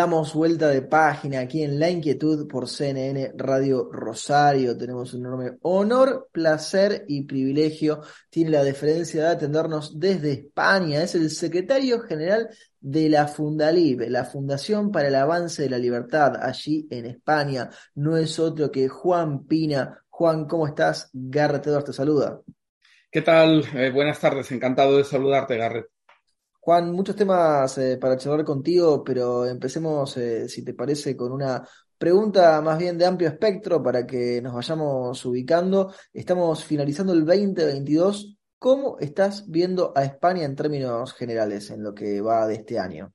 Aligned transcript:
Damos 0.00 0.32
vuelta 0.32 0.68
de 0.68 0.80
página 0.80 1.40
aquí 1.40 1.62
en 1.62 1.78
La 1.78 1.90
Inquietud 1.90 2.48
por 2.48 2.66
CNN 2.66 3.32
Radio 3.36 3.90
Rosario. 3.92 4.74
Tenemos 4.74 5.12
un 5.12 5.26
enorme 5.26 5.58
honor, 5.60 6.30
placer 6.32 7.04
y 7.06 7.24
privilegio. 7.24 8.00
Tiene 8.30 8.48
la 8.48 8.64
deferencia 8.64 9.24
de 9.24 9.28
atendernos 9.28 10.00
desde 10.00 10.32
España. 10.32 11.02
Es 11.02 11.16
el 11.16 11.28
secretario 11.28 12.00
general 12.00 12.48
de 12.80 13.10
la 13.10 13.28
Fundalib, 13.28 14.08
la 14.08 14.24
Fundación 14.24 14.90
para 14.90 15.08
el 15.08 15.16
Avance 15.16 15.64
de 15.64 15.68
la 15.68 15.76
Libertad, 15.76 16.32
allí 16.40 16.88
en 16.90 17.04
España. 17.04 17.68
No 17.94 18.16
es 18.16 18.38
otro 18.38 18.70
que 18.70 18.88
Juan 18.88 19.44
Pina. 19.44 20.02
Juan, 20.08 20.46
¿cómo 20.46 20.66
estás? 20.66 21.10
Edwards 21.12 21.84
te 21.84 21.92
saluda. 21.92 22.40
¿Qué 23.10 23.20
tal? 23.20 23.66
Eh, 23.74 23.90
buenas 23.90 24.18
tardes. 24.18 24.50
Encantado 24.50 24.96
de 24.96 25.04
saludarte, 25.04 25.58
Garrett. 25.58 25.88
Juan, 26.62 26.92
muchos 26.92 27.16
temas 27.16 27.78
eh, 27.78 27.96
para 27.96 28.18
charlar 28.18 28.44
contigo, 28.44 29.02
pero 29.02 29.46
empecemos, 29.46 30.14
eh, 30.18 30.46
si 30.46 30.62
te 30.62 30.74
parece, 30.74 31.16
con 31.16 31.32
una 31.32 31.66
pregunta 31.96 32.60
más 32.60 32.78
bien 32.78 32.98
de 32.98 33.06
amplio 33.06 33.30
espectro 33.30 33.82
para 33.82 34.06
que 34.06 34.42
nos 34.42 34.52
vayamos 34.52 35.24
ubicando. 35.24 35.94
Estamos 36.12 36.62
finalizando 36.62 37.14
el 37.14 37.24
2022. 37.24 38.36
¿Cómo 38.58 38.98
estás 39.00 39.48
viendo 39.50 39.94
a 39.96 40.04
España 40.04 40.44
en 40.44 40.54
términos 40.54 41.14
generales 41.14 41.70
en 41.70 41.82
lo 41.82 41.94
que 41.94 42.20
va 42.20 42.46
de 42.46 42.56
este 42.56 42.78
año? 42.78 43.10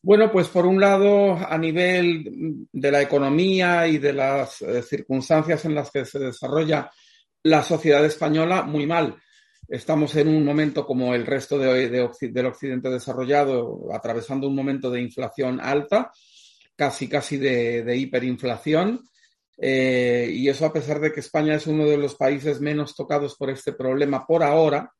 Bueno, 0.00 0.30
pues 0.30 0.46
por 0.46 0.64
un 0.64 0.80
lado, 0.80 1.34
a 1.34 1.58
nivel 1.58 2.68
de 2.70 2.92
la 2.92 3.02
economía 3.02 3.88
y 3.88 3.98
de 3.98 4.12
las 4.12 4.62
eh, 4.62 4.80
circunstancias 4.82 5.64
en 5.64 5.74
las 5.74 5.90
que 5.90 6.04
se 6.04 6.20
desarrolla 6.20 6.88
la 7.42 7.64
sociedad 7.64 8.04
española, 8.04 8.62
muy 8.62 8.86
mal 8.86 9.16
Estamos 9.68 10.16
en 10.16 10.28
un 10.28 10.46
momento 10.46 10.86
como 10.86 11.14
el 11.14 11.26
resto 11.26 11.58
de, 11.58 11.90
del 11.90 12.46
occidente 12.46 12.88
desarrollado, 12.88 13.92
atravesando 13.92 14.48
un 14.48 14.54
momento 14.54 14.90
de 14.90 15.02
inflación 15.02 15.60
alta, 15.60 16.10
casi 16.74 17.06
casi 17.06 17.36
de, 17.36 17.94
hiperinflación. 17.94 19.06
Eh, 19.58 20.30
y 20.32 20.48
eso 20.48 20.64
a 20.64 20.72
pesar 20.72 21.00
de 21.00 21.12
que 21.12 21.20
España 21.20 21.54
es 21.54 21.66
uno 21.66 21.84
de 21.84 21.98
los 21.98 22.14
países 22.14 22.62
menos 22.62 22.94
tocados 22.96 23.36
por 23.36 23.50
este 23.50 23.74
problema 23.74 24.26
por 24.26 24.42
ahora, 24.42 24.90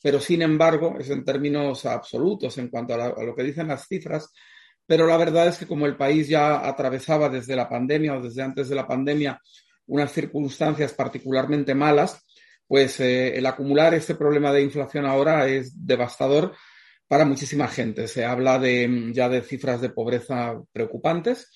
pero 0.00 0.20
sin 0.20 0.42
embargo 0.42 0.96
es 1.00 1.10
en 1.10 1.24
términos 1.24 1.84
absolutos 1.84 2.58
en 2.58 2.68
cuanto 2.68 2.94
a, 2.94 3.06
a 3.06 3.24
lo 3.24 3.34
que 3.34 3.42
dicen 3.42 3.68
las 3.68 3.88
cifras. 3.88 4.30
Pero 4.86 5.04
la 5.06 5.16
verdad 5.16 5.48
es 5.48 5.58
que 5.58 5.66
como 5.66 5.86
el 5.86 5.96
país 5.96 6.28
ya 6.28 6.64
atravesaba 6.68 7.28
desde 7.28 7.56
la 7.56 7.68
pandemia 7.68 8.16
o 8.16 8.22
desde 8.22 8.42
antes 8.42 8.68
de 8.68 8.76
la 8.76 8.86
pandemia 8.86 9.40
unas 9.86 10.12
circunstancias 10.12 10.92
particularmente 10.92 11.74
malas, 11.74 12.24
pues 12.72 13.00
eh, 13.00 13.36
el 13.36 13.44
acumular 13.44 13.92
este 13.92 14.14
problema 14.14 14.50
de 14.50 14.62
inflación 14.62 15.04
ahora 15.04 15.46
es 15.46 15.86
devastador 15.86 16.54
para 17.06 17.26
muchísima 17.26 17.68
gente. 17.68 18.08
Se 18.08 18.24
habla 18.24 18.58
de, 18.58 19.10
ya 19.12 19.28
de 19.28 19.42
cifras 19.42 19.82
de 19.82 19.90
pobreza 19.90 20.58
preocupantes. 20.72 21.50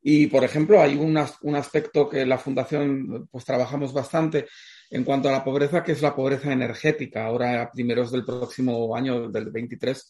Y, 0.00 0.28
por 0.28 0.44
ejemplo, 0.44 0.80
hay 0.80 0.96
un, 0.96 1.18
aspecto 1.18 2.08
que 2.08 2.24
la 2.24 2.38
Fundación 2.38 3.28
pues 3.30 3.44
trabajamos 3.44 3.92
bastante 3.92 4.46
en 4.88 5.04
cuanto 5.04 5.28
a 5.28 5.32
la 5.32 5.44
pobreza, 5.44 5.84
que 5.84 5.92
es 5.92 6.00
la 6.00 6.16
pobreza 6.16 6.50
energética. 6.50 7.26
Ahora, 7.26 7.60
a 7.60 7.70
primeros 7.70 8.10
del 8.10 8.24
próximo 8.24 8.96
año, 8.96 9.28
del 9.28 9.50
23, 9.50 10.08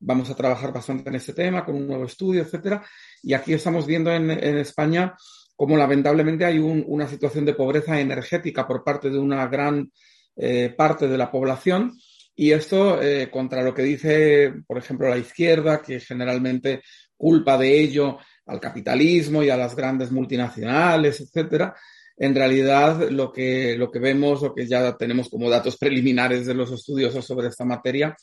vamos 0.00 0.30
a 0.30 0.34
trabajar 0.34 0.72
bastante 0.72 1.10
en 1.10 1.16
este 1.16 1.34
tema, 1.34 1.66
con 1.66 1.74
un 1.74 1.86
nuevo 1.86 2.06
estudio, 2.06 2.40
etcétera. 2.40 2.82
Y 3.22 3.34
aquí 3.34 3.52
estamos 3.52 3.86
viendo 3.86 4.10
en, 4.10 4.30
en 4.30 4.56
España 4.56 5.14
como 5.62 5.76
lamentablemente 5.76 6.44
hay 6.44 6.58
una 6.58 7.06
situación 7.06 7.44
de 7.44 7.54
pobreza 7.54 8.00
energética 8.00 8.66
por 8.66 8.82
parte 8.82 9.10
de 9.10 9.18
una 9.20 9.46
gran 9.46 9.92
eh, 10.34 10.74
parte 10.76 11.06
de 11.06 11.16
la 11.16 11.30
población. 11.30 11.96
Y 12.34 12.50
esto, 12.50 13.00
eh, 13.00 13.30
contra 13.30 13.62
lo 13.62 13.72
que 13.72 13.84
dice, 13.84 14.54
por 14.66 14.78
ejemplo, 14.78 15.08
la 15.08 15.18
izquierda, 15.18 15.80
que 15.80 16.00
generalmente 16.00 16.82
culpa 17.16 17.56
de 17.56 17.80
ello 17.80 18.18
al 18.46 18.58
capitalismo 18.58 19.44
y 19.44 19.50
a 19.50 19.56
las 19.56 19.76
grandes 19.76 20.10
multinacionales, 20.10 21.20
etcétera, 21.20 21.76
en 22.16 22.34
realidad 22.34 23.08
lo 23.10 23.30
que, 23.30 23.76
lo 23.78 23.88
que 23.88 24.00
vemos, 24.00 24.42
lo 24.42 24.52
que 24.52 24.66
ya 24.66 24.96
tenemos 24.96 25.28
como 25.28 25.48
datos 25.48 25.76
preliminares 25.76 26.44
de 26.44 26.54
los 26.54 26.72
estudios 26.72 27.24
sobre 27.24 27.46
esta 27.46 27.64
materia, 27.64 28.16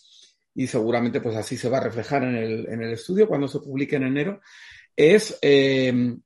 y 0.54 0.68
seguramente 0.68 1.22
pues 1.22 1.38
así 1.38 1.56
se 1.56 1.70
va 1.70 1.78
a 1.78 1.86
reflejar 1.86 2.22
en 2.24 2.36
el, 2.36 2.68
en 2.68 2.82
el 2.82 2.92
estudio 2.92 3.30
cuando 3.30 3.48
se 3.48 3.60
publique 3.60 3.96
en 3.96 4.04
enero, 4.04 4.42
es 4.94 5.40
eh, 5.42 6.18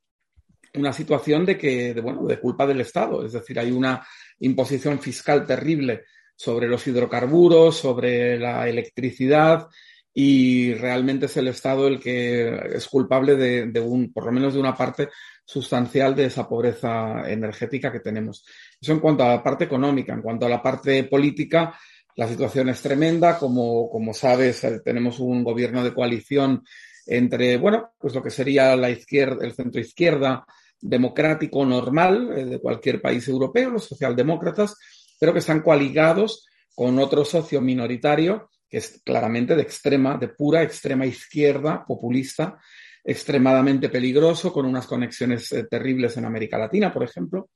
una 0.75 0.94
situación 0.94 1.45
de 1.45 1.57
que, 1.57 1.94
de, 1.94 2.01
bueno, 2.01 2.25
de 2.25 2.39
culpa 2.39 2.66
del 2.66 2.81
Estado. 2.81 3.25
Es 3.25 3.34
decir, 3.34 3.59
hay 3.59 3.72
una 3.72 4.06
imposición 4.39 5.00
fiscal 5.00 5.45
terrible 5.45 6.03
sobre 6.35 6.67
los 6.67 6.85
hidrocarburos, 6.88 7.78
sobre 7.78 8.38
la 8.38 8.67
electricidad, 8.67 9.67
y 10.13 10.73
realmente 10.75 11.25
es 11.25 11.38
el 11.38 11.47
Estado 11.47 11.88
el 11.88 12.00
que 12.00 12.75
es 12.75 12.88
culpable 12.88 13.35
de, 13.35 13.79
un, 13.79 14.13
por 14.13 14.25
lo 14.25 14.31
menos 14.31 14.53
de 14.53 14.59
una 14.59 14.75
parte 14.75 15.09
sustancial 15.44 16.16
de 16.16 16.25
esa 16.25 16.47
pobreza 16.47 17.23
energética 17.29 17.91
que 17.91 18.00
tenemos. 18.00 18.45
Eso 18.79 18.91
en 18.91 19.00
cuanto 19.00 19.23
a 19.23 19.29
la 19.29 19.44
parte 19.44 19.63
económica. 19.63 20.13
En 20.13 20.22
cuanto 20.22 20.45
a 20.45 20.50
la 20.50 20.62
parte 20.62 21.03
política, 21.06 21.78
la 22.16 22.28
situación 22.28 22.69
es 22.69 22.81
tremenda. 22.81 23.39
Como, 23.39 23.89
como 23.89 24.13
sabes, 24.13 24.63
eh, 24.63 24.81
tenemos 24.85 25.19
un 25.19 25.44
gobierno 25.44 25.83
de 25.83 25.94
coalición 25.94 26.63
entre, 27.07 27.57
bueno, 27.57 27.94
pues 27.97 28.13
lo 28.13 28.22
que 28.22 28.29
sería 28.29 28.75
la 28.75 28.91
izquierda, 28.91 29.44
el 29.44 29.53
centro 29.53 29.81
izquierda, 29.81 30.45
democrático 30.83 31.66
normal 31.66 32.31
eh, 32.35 32.45
de 32.45 32.59
cualquier 32.59 33.01
país 33.01 33.27
europeo, 33.27 33.71
los 33.71 33.85
socialdemócratas, 33.85 34.75
pero 35.19 35.33
que 35.33 35.39
están 35.39 35.61
coaligados 35.61 36.45
con 36.75 36.99
otro 36.99 37.23
socio 37.23 37.61
minoritario 37.61 38.49
que 38.73 38.79
es 38.79 39.01
claramente 39.05 39.55
de 39.55 39.61
extrema, 39.61 40.17
de 40.17 40.29
pura 40.29 40.63
extrema 40.63 41.05
izquierda, 41.05 41.85
populista, 41.85 42.59
extremadamente 43.03 43.88
peligroso, 43.88 44.51
con 44.51 44.66
unas 44.66 44.88
conexiones 44.88 45.51
eh, 45.51 45.66
terribles 45.69 46.17
en 46.17 46.25
América 46.25 46.57
Latina, 46.57 46.91
por 46.91 47.03
ejemplo, 47.03 47.51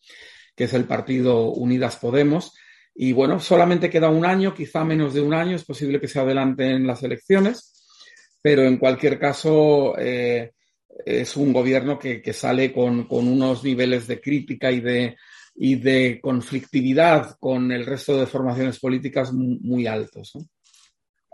que 0.55 0.65
es 0.65 0.73
el 0.75 0.83
partido 0.83 1.49
Unidas 1.53 1.95
Podemos. 1.95 2.55
Y 2.93 3.13
bueno, 3.13 3.39
solamente 3.39 3.89
queda 3.89 4.09
un 4.09 4.27
año, 4.27 4.53
quizá 4.53 4.83
menos 4.83 5.15
de 5.15 5.21
un 5.21 5.33
año, 5.33 5.55
es 5.55 5.65
posible 5.65 5.99
que 5.99 6.07
se 6.07 6.19
adelanten 6.19 6.85
las 6.85 7.01
elecciones, 7.01 7.73
pero 8.39 8.61
en 8.61 8.77
cualquier 8.77 9.17
caso, 9.17 9.97
eh, 9.97 10.51
es 11.05 11.37
un 11.37 11.53
gobierno 11.53 11.99
que, 11.99 12.33
sale 12.33 12.73
con, 12.73 13.07
unos 13.09 13.63
niveles 13.63 14.07
de 14.07 14.19
crítica 14.19 14.71
y 14.71 14.81
de, 14.81 15.17
y 15.55 15.75
de 15.75 16.19
conflictividad 16.21 17.37
con 17.39 17.71
el 17.71 17.85
resto 17.85 18.17
de 18.17 18.27
formaciones 18.27 18.79
políticas 18.79 19.31
muy, 19.33 19.87
altos. 19.87 20.33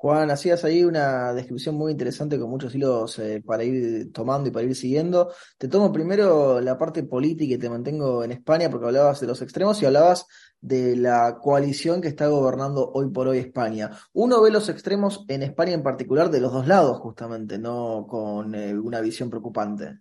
Juan, 0.03 0.31
hacías 0.31 0.65
ahí 0.65 0.83
una 0.83 1.33
descripción 1.33 1.75
muy 1.75 1.93
interesante 1.93 2.37
con 2.37 2.49
muchos 2.49 2.75
hilos 2.75 3.17
eh, 3.19 3.41
para 3.41 3.63
ir 3.63 4.11
tomando 4.11 4.49
y 4.49 4.51
para 4.51 4.65
ir 4.65 4.75
siguiendo. 4.75 5.31
Te 5.57 5.69
tomo 5.69 5.93
primero 5.93 6.59
la 6.59 6.77
parte 6.77 7.03
política 7.03 7.53
y 7.53 7.57
te 7.57 7.69
mantengo 7.69 8.21
en 8.21 8.33
España 8.33 8.69
porque 8.69 8.87
hablabas 8.87 9.21
de 9.21 9.27
los 9.27 9.41
extremos 9.41 9.81
y 9.81 9.85
hablabas 9.85 10.25
de 10.59 10.97
la 10.97 11.39
coalición 11.41 12.01
que 12.01 12.09
está 12.09 12.27
gobernando 12.27 12.91
hoy 12.93 13.11
por 13.11 13.29
hoy 13.29 13.37
España. 13.37 13.91
Uno 14.11 14.41
ve 14.41 14.51
los 14.51 14.67
extremos 14.67 15.23
en 15.29 15.41
España 15.41 15.71
en 15.71 15.83
particular 15.83 16.29
de 16.29 16.41
los 16.41 16.51
dos 16.51 16.67
lados, 16.67 16.99
justamente, 16.99 17.57
no 17.57 18.05
con 18.05 18.53
eh, 18.55 18.77
una 18.77 18.99
visión 18.99 19.29
preocupante. 19.29 19.99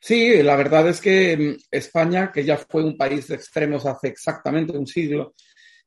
Sí, 0.00 0.42
la 0.42 0.56
verdad 0.56 0.88
es 0.88 1.00
que 1.00 1.36
mm, 1.36 1.62
España, 1.70 2.32
que 2.32 2.44
ya 2.44 2.56
fue 2.56 2.82
un 2.82 2.96
país 2.96 3.28
de 3.28 3.36
extremos 3.36 3.86
hace 3.86 4.08
exactamente 4.08 4.76
un 4.76 4.88
siglo, 4.88 5.34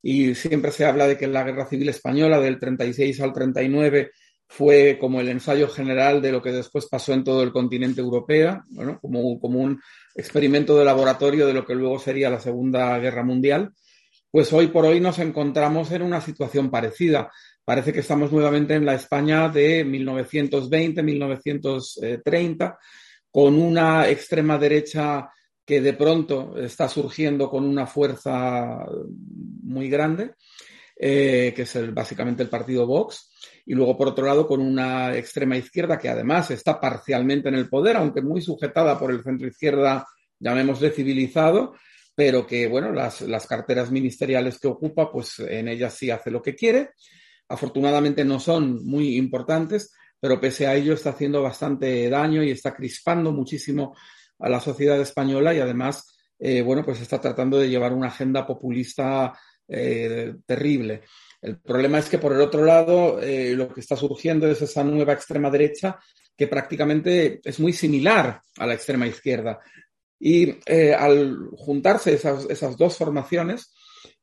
y 0.06 0.36
siempre 0.36 0.70
se 0.72 0.84
habla 0.86 1.08
de 1.08 1.18
que 1.18 1.28
la 1.28 1.44
Guerra 1.44 1.66
Civil 1.66 1.88
Española 1.90 2.42
del 2.42 2.60
36 2.60 3.22
al 3.22 3.32
39 3.32 4.12
fue 4.46 4.98
como 5.00 5.22
el 5.22 5.30
ensayo 5.30 5.70
general 5.70 6.22
de 6.22 6.34
lo 6.34 6.42
que 6.42 6.52
después 6.52 6.88
pasó 6.88 7.14
en 7.14 7.24
todo 7.24 7.42
el 7.42 7.54
continente 7.54 8.02
europeo, 8.02 8.62
bueno, 8.70 9.00
como, 9.02 9.40
como 9.40 9.62
un 9.62 9.82
experimento 10.14 10.78
de 10.78 10.84
laboratorio 10.86 11.48
de 11.48 11.54
lo 11.54 11.66
que 11.66 11.74
luego 11.74 11.98
sería 11.98 12.30
la 12.30 12.42
Segunda 12.42 13.00
Guerra 13.00 13.24
Mundial, 13.24 13.72
pues 14.30 14.52
hoy 14.52 14.68
por 14.68 14.86
hoy 14.86 15.00
nos 15.00 15.20
encontramos 15.20 15.90
en 15.92 16.02
una 16.02 16.20
situación 16.20 16.70
parecida. 16.70 17.32
Parece 17.64 17.94
que 17.94 18.02
estamos 18.02 18.30
nuevamente 18.32 18.74
en 18.74 18.86
la 18.86 18.96
España 18.96 19.48
de 19.48 19.86
1920-1930, 19.86 22.78
con 23.32 23.56
una 23.56 24.10
extrema 24.10 24.58
derecha 24.58 25.30
que 25.66 25.82
de 25.82 25.94
pronto 25.94 26.56
está 26.58 26.90
surgiendo 26.90 27.50
con 27.50 27.64
una 27.64 27.88
fuerza 27.88 28.86
muy 29.64 29.90
grande, 29.90 30.34
eh, 30.96 31.54
que 31.56 31.64
es 31.64 31.94
básicamente 31.94 32.44
el 32.44 32.50
partido 32.50 32.86
Vox, 32.86 33.32
y 33.66 33.74
luego 33.74 33.98
por 33.98 34.10
otro 34.10 34.26
lado 34.26 34.48
con 34.48 34.62
una 34.62 35.16
extrema 35.16 35.58
izquierda 35.58 35.98
que 35.98 36.10
además 36.10 36.52
está 36.52 36.80
parcialmente 36.80 37.50
en 37.50 37.56
el 37.56 37.70
poder, 37.70 37.96
aunque 37.96 38.22
muy 38.22 38.42
sujetada 38.42 39.00
por 39.00 39.12
el 39.12 39.24
centro 39.24 39.48
izquierda, 39.48 40.06
llamémosle 40.40 40.92
civilizado, 40.92 41.76
pero 42.16 42.46
que, 42.46 42.68
bueno, 42.68 42.92
las, 42.92 43.22
las 43.22 43.48
carteras 43.48 43.90
ministeriales 43.90 44.60
que 44.60 44.68
ocupa, 44.68 45.12
pues 45.12 45.40
en 45.40 45.68
ellas 45.68 45.94
sí 45.94 46.12
hace 46.12 46.30
lo 46.30 46.42
que 46.42 46.56
quiere. 46.56 46.92
afortunadamente 47.48 48.24
no 48.24 48.40
son 48.40 48.86
muy 48.86 49.18
importantes, 49.18 49.94
pero 50.20 50.40
pese 50.40 50.68
a 50.68 50.76
ello 50.76 50.94
está 50.94 51.12
haciendo 51.12 51.42
bastante 51.42 52.10
daño 52.10 52.44
y 52.44 52.52
está 52.52 52.74
crispando 52.74 53.32
muchísimo 53.32 53.96
a 54.44 54.50
la 54.50 54.60
sociedad 54.60 55.00
española 55.00 55.54
y 55.54 55.60
además, 55.60 56.18
eh, 56.38 56.62
bueno, 56.62 56.84
pues 56.84 57.00
está 57.00 57.20
tratando 57.20 57.58
de 57.58 57.70
llevar 57.70 57.94
una 57.94 58.08
agenda 58.08 58.46
populista 58.46 59.34
eh, 59.70 60.36
terrible. 60.46 61.04
El 61.42 61.60
problema 61.60 62.00
es 62.00 62.10
que, 62.10 62.18
por 62.18 62.34
el 62.34 62.42
otro 62.42 62.66
lado, 62.66 63.22
eh, 63.22 63.54
lo 63.56 63.74
que 63.74 63.80
está 63.80 63.96
surgiendo 63.96 64.46
es 64.48 64.62
esa 64.62 64.84
nueva 64.84 65.14
extrema 65.14 65.50
derecha 65.50 65.98
que 66.36 66.48
prácticamente 66.48 67.40
es 67.42 67.60
muy 67.62 67.72
similar 67.72 68.42
a 68.58 68.68
la 68.68 68.74
extrema 68.74 69.08
izquierda. 69.08 69.62
Y 70.20 70.56
al 70.98 71.50
juntarse 71.56 72.14
esas, 72.14 72.78
dos 72.78 72.98
formaciones, 72.98 73.74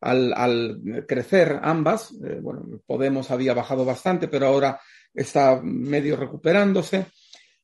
al, 0.00 1.04
crecer 1.06 1.60
ambas, 1.62 2.12
bueno, 2.40 2.80
Podemos 2.86 3.30
había 3.30 3.52
bajado 3.52 3.84
bastante, 3.84 4.26
pero 4.26 4.46
ahora 4.46 4.80
está 5.14 5.60
medio 5.62 6.16
recuperándose 6.16 7.06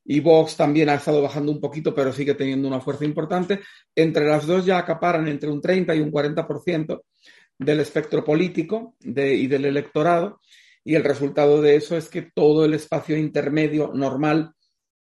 y 0.09 0.21
Vox 0.21 0.55
también 0.55 0.87
ha 0.87 0.95
estado 0.95 1.21
bajando 1.21 1.51
un 1.51 1.59
poquito, 1.59 1.93
pero 1.93 2.13
sigue 2.13 2.33
teniendo 2.33 2.67
una 2.67 2.79
fuerza 2.79 3.03
importante. 3.03 3.59
Entre 3.93 4.25
las 4.25 4.47
dos 4.47 4.65
ya 4.65 4.77
acaparan 4.77 5.27
entre 5.27 5.49
un 5.49 5.61
30 5.61 5.93
y 5.95 5.99
un 5.99 6.11
40% 6.11 7.01
del 7.59 7.79
espectro 7.81 8.23
político 8.23 8.95
y 9.01 9.47
del 9.47 9.65
electorado, 9.65 10.39
y 10.83 10.95
el 10.95 11.03
resultado 11.03 11.61
de 11.61 11.75
eso 11.75 11.97
es 11.97 12.07
que 12.07 12.31
todo 12.33 12.63
el 12.63 12.73
espacio 12.73 13.17
intermedio 13.17 13.91
normal 13.93 14.53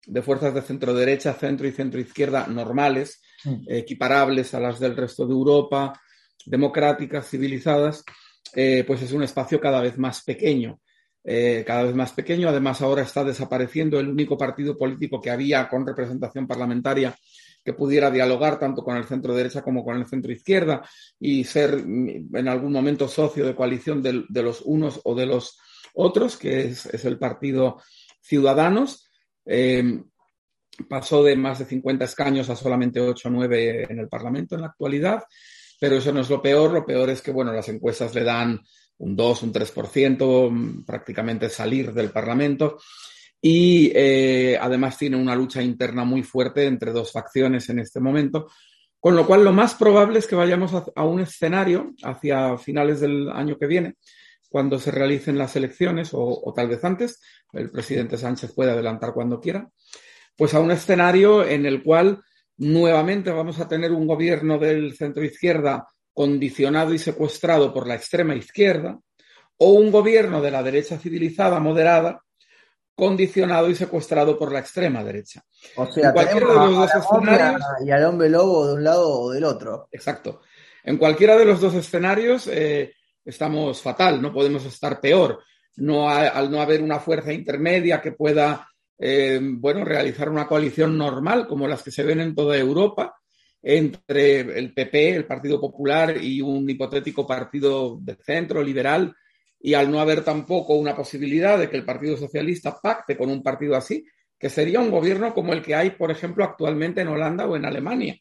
de 0.07 0.21
fuerzas 0.23 0.55
de 0.55 0.63
centro 0.63 0.93
derecha, 0.95 1.33
centro 1.33 1.67
y 1.67 1.71
centro 1.71 1.99
izquierda 1.99 2.47
normales, 2.47 3.21
equiparables 3.67 4.55
a 4.55 4.59
las 4.59 4.79
del 4.79 4.97
resto 4.97 5.27
de 5.27 5.33
Europa, 5.33 5.93
democráticas, 6.47 7.29
civilizadas, 7.29 8.03
eh, 8.55 8.83
pues 8.87 9.03
es 9.03 9.11
un 9.11 9.21
espacio 9.21 9.59
cada 9.59 9.81
vez 9.81 9.99
más 9.99 10.23
pequeño. 10.23 10.79
Eh, 11.27 11.63
cada 11.65 11.83
vez 11.83 11.95
más 11.95 12.11
pequeño. 12.13 12.47
Además, 12.47 12.81
ahora 12.81 13.01
está 13.01 13.23
desapareciendo 13.23 13.99
el 13.99 14.09
único 14.09 14.37
partido 14.37 14.77
político 14.77 15.19
que 15.19 15.31
había 15.31 15.67
con 15.67 15.85
representación 15.85 16.45
parlamentaria 16.45 17.17
que 17.63 17.73
pudiera 17.73 18.11
dialogar 18.11 18.59
tanto 18.59 18.83
con 18.83 18.95
el 18.95 19.05
centro 19.05 19.33
derecha 19.33 19.63
como 19.63 19.83
con 19.83 19.97
el 19.97 20.05
centro 20.05 20.31
izquierda 20.31 20.87
y 21.19 21.43
ser 21.43 21.83
mm, 21.83 22.35
en 22.35 22.47
algún 22.47 22.71
momento 22.71 23.07
socio 23.07 23.43
de 23.43 23.55
coalición 23.55 24.03
de, 24.03 24.43
los 24.43 24.61
unos 24.61 25.01
o 25.03 25.15
de 25.15 25.25
los 25.25 25.57
otros, 25.95 26.37
que 26.37 26.65
es, 26.65 26.85
el 27.03 27.17
partido 27.17 27.81
Ciudadanos. 28.21 29.09
Eh, 29.47 30.03
pasó 30.87 31.23
de 31.23 31.35
más 31.35 31.57
de 31.57 31.65
50 31.65 32.05
escaños 32.05 32.49
a 32.51 32.55
solamente 32.55 33.01
8 33.01 33.29
o 33.29 33.31
9 33.31 33.87
en 33.89 33.99
el 33.99 34.09
Parlamento 34.09 34.53
en 34.53 34.61
la 34.61 34.67
actualidad, 34.67 35.23
pero 35.79 35.95
eso 35.95 36.11
no 36.11 36.21
es 36.21 36.29
lo 36.29 36.39
peor. 36.39 36.71
Lo 36.71 36.85
peor 36.85 37.09
es 37.09 37.23
que, 37.23 37.31
bueno, 37.31 37.51
las 37.51 37.69
encuestas 37.69 38.13
le 38.13 38.23
dan 38.23 38.61
un 38.97 39.15
2, 39.15 39.43
un 39.43 39.53
3%, 39.53 40.49
mm, 40.49 40.85
prácticamente 40.85 41.49
salir 41.49 41.93
del 41.93 42.11
Parlamento. 42.11 42.77
Y 43.41 43.91
eh, 43.93 44.57
además 44.59 44.97
tiene 44.97 45.17
una 45.17 45.35
lucha 45.35 45.61
interna 45.61 46.03
muy 46.03 46.23
fuerte 46.23 46.65
entre 46.65 46.91
dos 46.91 47.11
facciones 47.11 47.69
en 47.69 47.79
este 47.79 47.99
momento, 47.99 48.47
con 48.99 49.15
lo 49.15 49.27
cual 49.27 49.43
lo 49.43 49.53
más 49.53 49.75
probable 49.75 50.19
es 50.19 50.25
que 50.25 50.35
vayamos 50.35 50.71
a, 50.73 51.03
un 51.03 51.19
escenario 51.19 51.93
hacia 52.03 52.57
finales 52.57 53.01
del 53.01 53.29
año 53.29 53.57
que 53.57 53.67
viene, 53.67 53.97
cuando 54.49 54.79
se 54.79 54.89
realicen 54.89 55.37
las 55.37 55.55
elecciones 55.55 56.09
o, 56.13 56.51
tal 56.55 56.69
vez 56.69 56.83
antes, 56.83 57.21
el 57.53 57.69
presidente 57.69 58.17
Sánchez 58.17 58.53
puede 58.55 58.71
adelantar 58.71 59.13
cuando 59.13 59.39
quiera, 59.39 59.69
pues 60.35 60.53
a 60.55 60.59
un 60.59 60.71
escenario 60.71 61.45
en 61.45 61.67
el 61.67 61.83
cual 61.83 62.23
nuevamente 62.57 63.31
vamos 63.31 63.59
a 63.59 63.67
tener 63.67 63.91
un 63.91 64.07
gobierno 64.07 64.57
del 64.57 64.95
centro 64.95 65.23
izquierda 65.23 65.85
condicionado 66.15 66.93
y 66.93 66.97
secuestrado 66.97 67.73
por 67.73 67.85
la 67.85 67.95
extrema 67.95 68.33
izquierda, 68.35 68.97
o 69.57 69.71
un 69.71 69.91
gobierno 69.91 70.41
de 70.41 70.49
la 70.49 70.63
derecha 70.63 70.97
civilizada, 70.97 71.59
moderada, 71.59 72.23
condicionado 72.95 73.69
y 73.69 73.75
secuestrado 73.75 74.39
por 74.39 74.49
la 74.53 74.59
extrema 74.59 75.03
derecha. 75.03 75.43
O 75.75 75.85
sea, 75.91 76.13
cualquiera 76.13 76.47
de 76.47 76.55
los 76.55 76.75
dos 76.75 76.91
escenarios. 76.95 77.61
Y 77.85 77.91
al 77.91 78.05
hombre 78.05 78.29
lobo 78.29 78.67
de 78.67 78.73
un 78.75 78.83
lado 78.85 79.09
o 79.09 79.31
del 79.31 79.43
otro. 79.43 79.89
Exacto. 79.91 80.41
En 80.85 80.97
cualquiera 80.97 81.35
de 81.35 81.43
los 81.43 81.59
dos 81.59 81.73
escenarios 81.73 82.47
eh, 82.47 82.93
estamos 83.25 83.81
fatal, 83.81 84.21
no 84.21 84.31
podemos 84.31 84.63
estar 84.65 85.01
peor. 85.01 85.43
No 85.75 86.09
al 86.09 86.49
no 86.49 86.61
haber 86.61 86.81
una 86.81 87.01
fuerza 87.01 87.33
intermedia 87.33 88.01
que 88.01 88.13
pueda 88.13 88.69
eh, 88.97 89.41
bueno, 89.41 89.83
realizar 89.83 90.29
una 90.29 90.47
coalición 90.47 90.97
normal 90.97 91.45
como 91.45 91.67
las 91.67 91.83
que 91.83 91.91
se 91.91 92.03
ven 92.03 92.21
en 92.21 92.33
toda 92.33 92.55
Europa, 92.55 93.15
entre 93.67 94.41
el 94.41 94.75
PP, 94.75 95.15
el 95.15 95.25
Partido 95.25 95.59
Popular, 95.59 96.23
y 96.23 96.39
un 96.39 96.69
hipotético 96.69 97.25
partido 97.25 97.97
de 97.99 98.15
centro 98.15 98.61
liberal, 98.61 99.15
y 99.59 99.73
al 99.73 99.89
no 99.89 99.99
haber 99.99 100.23
tampoco 100.23 100.75
una 100.75 100.95
posibilidad 100.95 101.57
de 101.57 101.67
que 101.67 101.75
el 101.75 101.83
Partido 101.83 102.15
Socialista 102.15 102.79
pacte 102.79 103.17
con 103.17 103.31
un 103.31 103.41
partido 103.41 103.75
así, 103.75 104.05
que 104.37 104.51
sería 104.51 104.79
un 104.79 104.91
gobierno 104.91 105.33
como 105.33 105.51
el 105.51 105.63
que 105.63 105.73
hay, 105.73 105.89
por 105.89 106.11
ejemplo, 106.11 106.43
actualmente 106.43 107.01
en 107.01 107.07
Holanda 107.07 107.47
o 107.47 107.55
en 107.55 107.65
Alemania, 107.65 108.15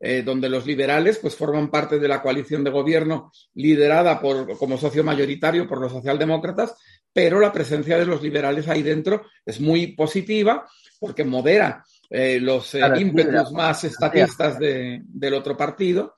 eh, 0.00 0.22
donde 0.22 0.48
los 0.48 0.64
liberales 0.64 1.18
pues 1.18 1.36
forman 1.36 1.70
parte 1.70 1.98
de 1.98 2.08
la 2.08 2.22
coalición 2.22 2.64
de 2.64 2.70
gobierno 2.70 3.30
liderada 3.52 4.18
por, 4.22 4.56
como 4.56 4.78
socio 4.78 5.04
mayoritario 5.04 5.68
por 5.68 5.82
los 5.82 5.92
socialdemócratas, 5.92 6.74
pero 7.12 7.40
la 7.40 7.52
presencia 7.52 7.98
de 7.98 8.06
los 8.06 8.22
liberales 8.22 8.68
ahí 8.68 8.82
dentro 8.82 9.26
es 9.44 9.60
muy 9.60 9.88
positiva 9.88 10.66
porque 10.98 11.24
modera 11.24 11.84
eh, 12.14 12.38
los 12.38 12.74
eh, 12.74 12.82
ímpetus 12.98 13.52
más 13.52 13.84
estatistas 13.84 14.58
del 14.58 15.34
otro 15.34 15.56
partido 15.56 16.14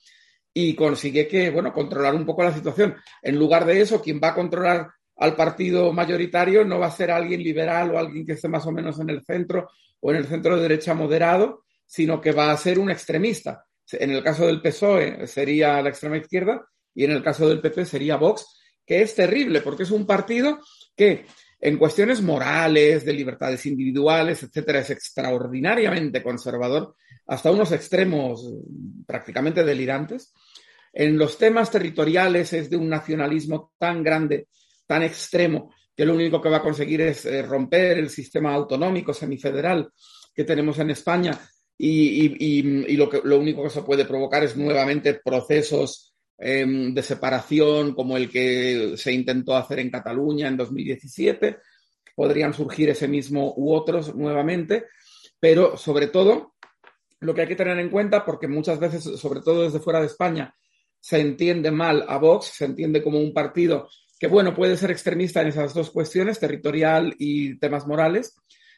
y 0.53 0.75
consigue 0.75 1.29
que, 1.29 1.51
bueno, 1.51 1.73
controlar 1.73 2.17
un 2.17 2.27
poco 2.27 2.43
la 2.43 2.53
situación. 2.53 2.97
En 3.23 3.39
lugar 3.39 3.65
de 3.65 3.81
eso, 3.81 4.03
quien 4.03 4.21
va 4.23 4.31
a 4.31 4.35
controlar 4.35 4.89
al 5.19 5.37
partido 5.37 5.93
mayoritario 5.93 6.65
no 6.65 6.81
va 6.81 6.87
a 6.87 6.91
ser 6.91 7.13
alguien 7.13 7.41
liberal 7.45 7.93
o 7.93 7.99
alguien 7.99 8.27
que 8.27 8.33
esté 8.33 8.49
más 8.49 8.67
o 8.67 8.73
menos 8.73 8.99
en 8.99 9.09
el 9.11 9.23
centro 9.25 9.69
o 10.01 10.11
en 10.11 10.17
el 10.17 10.27
centro 10.27 10.57
de 10.57 10.63
derecha 10.63 10.95
moderado, 10.95 11.63
sino 11.87 12.21
que 12.21 12.33
va 12.33 12.51
a 12.51 12.57
ser 12.57 12.81
un 12.81 12.91
extremista. 12.91 13.65
En 13.93 14.11
el 14.11 14.25
caso 14.25 14.49
del 14.49 14.61
PSOE 14.61 15.29
sería 15.29 15.81
la 15.81 15.91
extrema 15.91 16.17
izquierda 16.17 16.67
y 16.93 17.05
en 17.05 17.13
el 17.13 17.23
caso 17.23 17.49
del 17.49 17.61
PP 17.61 17.85
sería 17.85 18.17
Vox, 18.17 18.47
que 18.85 19.03
es 19.03 19.15
terrible 19.15 19.61
porque 19.61 19.85
es 19.85 19.93
un 19.93 20.07
partido 20.07 20.59
que 20.97 21.25
en 21.65 21.79
cuestiones 21.79 22.21
morales, 22.21 23.07
de 23.07 23.15
libertades 23.15 23.65
individuales, 23.65 24.43
etcétera, 24.43 24.81
es 24.81 24.91
extraordinariamente 24.91 26.23
conservador, 26.23 26.95
hasta 27.27 27.51
unos 27.51 27.73
extremos 27.73 28.47
prácticamente 29.07 29.65
delirantes. 29.65 30.35
En 30.93 31.17
los 31.17 31.39
temas 31.39 31.71
territoriales 31.71 32.53
es 32.53 32.69
de 32.69 32.77
un 32.77 32.91
nacionalismo 32.91 33.73
tan 33.79 34.03
grande, 34.03 34.49
tan 34.87 35.05
extremo, 35.05 35.73
que 35.97 36.05
lo 36.05 36.13
único 36.13 36.39
que 36.43 36.51
va 36.51 36.59
a 36.59 36.63
conseguir 36.63 37.01
es 37.01 37.25
eh, 37.25 37.41
romper 37.41 37.97
el 37.97 38.11
sistema 38.11 38.53
autonómico 38.53 39.15
semifederal 39.15 39.91
que 40.35 40.45
tenemos 40.45 40.79
en 40.81 40.91
España 40.91 41.41
y, 41.79 42.95
lo, 42.95 43.11
lo 43.25 43.39
único 43.39 43.63
que 43.63 43.71
se 43.71 43.81
puede 43.81 44.05
provocar 44.05 44.45
es 44.45 44.55
nuevamente 44.55 45.15
procesos 45.15 46.14
Em, 46.37 46.93
de 46.93 47.03
separación 47.03 47.95
como 47.95 48.17
el 48.17 48.29
que 48.29 48.95
se 48.97 49.13
intentó 49.13 49.57
hacer 49.57 49.79
en 49.79 49.91
Cataluña 49.91 50.49
en 50.49 50.57
2017. 50.57 51.59
Podrían 52.15 52.53
surgir 52.53 52.89
ese 52.89 53.07
mismo 53.07 53.55
u 53.57 53.73
otros 53.73 54.15
nuevamente, 54.17 54.87
pero 55.39 55.77
sobre 55.77 56.09
todo 56.09 56.55
lo 57.21 57.35
que 57.35 57.43
hay 57.43 57.47
que 57.47 57.57
tener 57.57 57.79
en 57.79 57.89
cuenta, 57.89 58.25
porque 58.25 58.49
muchas 58.49 58.81
veces, 58.81 59.05
sobre 59.19 59.41
todo 59.41 59.63
desde 59.63 59.79
fuera 59.79 60.01
de 60.01 60.07
España, 60.07 60.55
se 60.99 61.21
entiende 61.21 61.71
mal 61.71 62.05
a 62.09 62.19
Vox, 62.19 62.47
se 62.47 62.65
entiende 62.65 63.03
como 63.03 63.19
un 63.19 63.33
partido 63.33 63.89
que, 64.19 64.27
bueno, 64.27 64.55
puede 64.55 64.77
ser 64.77 64.91
extremista 64.91 65.41
en 65.41 65.49
esas 65.49 65.73
dos 65.73 65.91
cuestiones, 65.91 66.41
territorial 66.41 67.15
y 67.19 67.59
temas 67.59 67.87
morales, 67.87 68.37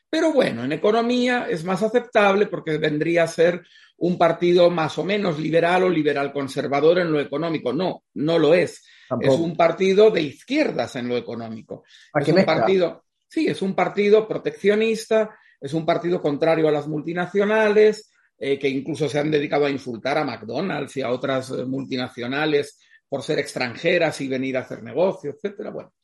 pero 0.08 0.32
bueno, 0.32 0.64
en 0.64 0.72
economía 0.72 1.46
es 1.48 1.64
más 1.64 1.82
aceptable 1.82 2.46
porque 2.46 2.78
vendría 2.78 3.24
a 3.24 3.28
ser 3.28 3.62
un 3.98 4.18
partido 4.18 4.70
más 4.70 4.98
o 4.98 5.04
menos 5.04 5.38
liberal 5.38 5.84
o 5.84 5.88
liberal 5.88 6.32
conservador 6.32 6.98
en 6.98 7.10
lo 7.10 7.20
económico. 7.20 7.72
No, 7.72 8.04
no 8.14 8.38
lo 8.38 8.54
es. 8.54 8.84
Es 9.20 9.34
un 9.34 9.56
partido 9.56 10.10
de 10.10 10.22
izquierdas 10.22 10.96
en 10.96 11.08
lo 11.08 11.16
económico. 11.16 11.84
Es 12.14 12.28
un 12.28 12.44
partido, 12.44 13.04
sí, 13.28 13.46
es 13.46 13.62
un 13.62 13.74
partido 13.74 14.26
proteccionista, 14.28 15.36
es 15.60 15.72
un 15.72 15.86
partido 15.86 16.20
contrario 16.20 16.68
a 16.68 16.72
las 16.72 16.86
multinacionales, 16.86 18.10
eh, 18.38 18.58
que 18.58 18.68
incluso 18.68 19.08
se 19.08 19.18
han 19.18 19.30
dedicado 19.30 19.64
a 19.64 19.70
insultar 19.70 20.18
a 20.18 20.24
McDonald's 20.24 20.96
y 20.98 21.02
a 21.02 21.10
otras 21.10 21.50
eh, 21.50 21.64
multinacionales 21.64 22.78
por 23.08 23.22
ser 23.22 23.38
extranjeras 23.38 24.20
y 24.20 24.28
venir 24.28 24.56
a 24.56 24.60
hacer 24.60 24.82
negocio, 24.82 25.30
etcétera. 25.30 25.70
Bueno, 25.70 25.94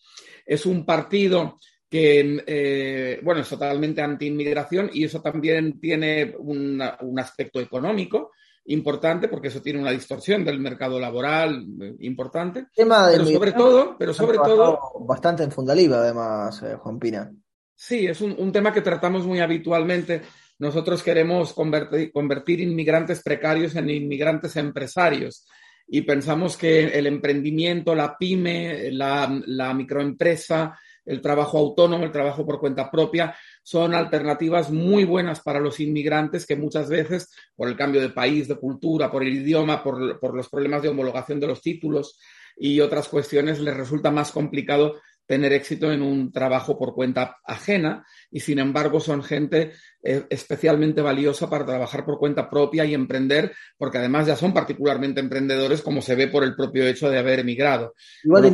es 0.47 0.65
un 0.65 0.87
partido 0.87 1.59
que, 1.93 2.43
eh, 2.47 3.21
bueno, 3.23 3.43
es 3.43 3.49
totalmente 3.51 4.01
anti-inmigración 4.01 4.89
y 4.95 5.05
eso 5.05 5.21
también 5.21 5.79
tiene 5.79 6.35
un 6.39 6.81
aspecto 7.19 7.61
económico 7.61 8.31
importante 8.67 9.29
porque 9.29 9.49
eso 9.49 9.61
tiene 9.61 9.81
una 9.81 9.91
distorsión 9.91 10.43
del 10.43 10.59
mercado 10.59 10.99
laboral 10.99 11.67
eh, 11.81 11.97
importante. 12.01 12.67
Tema 12.75 13.09
pero 13.11 13.27
sobre 13.27 13.53
todo, 13.53 13.97
pero 13.99 14.15
sobre 14.15 14.39
todo... 14.39 14.79
Bastante 15.01 15.43
en 15.43 15.51
Fundaliva, 15.51 15.99
además, 15.99 16.63
eh, 16.63 16.77
Juan 16.77 16.99
Pina. 16.99 17.31
Sí, 17.75 18.07
es 18.07 18.21
un, 18.21 18.53
tema 18.53 18.73
que 18.73 18.81
tratamos 18.81 19.27
muy 19.27 19.41
habitualmente. 19.41 20.23
Nosotros 20.61 21.03
queremos 21.03 21.53
convertir, 21.53 22.13
convertir 22.13 22.61
inmigrantes 22.61 23.23
precarios 23.23 23.75
en 23.75 23.91
inmigrantes 23.91 24.57
empresarios. 24.57 25.47
y 25.89 26.03
pensamos 26.03 26.57
que 26.57 26.85
el 26.97 27.07
emprendimiento, 27.07 27.95
la 27.95 28.17
pyme, 28.17 28.93
la, 28.93 29.75
microempresa, 29.75 30.79
el 31.05 31.21
trabajo 31.21 31.59
autónomo, 31.59 32.05
el 32.05 32.13
trabajo 32.13 32.45
por 32.47 32.61
cuenta 32.61 32.91
propia, 32.91 33.35
son 33.63 33.95
alternativas 33.95 34.71
muy 34.71 35.05
buenas 35.05 35.41
para 35.41 35.61
los 35.61 35.81
inmigrantes 35.81 36.47
que 36.47 36.57
muchas 36.57 36.89
veces, 36.89 37.31
por 37.55 37.69
el 37.69 37.77
cambio 37.77 38.01
de 38.01 38.11
país, 38.11 38.49
de 38.49 38.57
cultura, 38.57 39.11
por 39.11 39.23
el 39.23 39.35
idioma, 39.35 39.83
por, 39.83 40.19
por 40.21 40.35
los 40.35 40.49
problemas 40.49 40.83
de 40.83 40.89
homologación 40.89 41.41
de 41.41 41.47
los 41.47 41.63
títulos 41.63 42.19
y 42.57 42.81
otras 42.81 43.09
cuestiones, 43.09 43.61
les 43.61 43.77
resulta 43.77 44.11
más 44.11 44.33
complicado 44.33 44.97
tener 45.27 45.53
éxito 45.53 45.93
en 45.93 46.03
un 46.03 46.33
trabajo 46.33 46.79
por 46.79 46.95
cuenta 46.95 47.39
ajena 47.45 48.05
y 48.31 48.41
sin 48.41 48.59
embargo 48.59 49.01
son 49.01 49.23
gente 49.23 49.73
eh, 50.03 50.25
especialmente 50.29 51.01
valiosa 51.01 51.49
para 51.49 51.65
trabajar 51.65 52.05
por 52.05 52.19
cuenta 52.19 52.51
propia 52.51 52.85
y 52.85 52.93
emprender, 52.93 53.53
porque 53.79 53.99
además 53.99 54.27
ya 54.27 54.37
son 54.37 54.53
particularmente 54.53 55.21
emprendedores 55.21 55.81
como 55.81 56.03
se 56.03 56.17
ve 56.17 56.29
por 56.29 56.45
el 56.45 56.55
propio 56.55 56.87
hecho 56.87 57.09
de 57.09 57.19
haber 57.19 57.41
emigrado. 57.41 57.95
Igual 58.25 58.45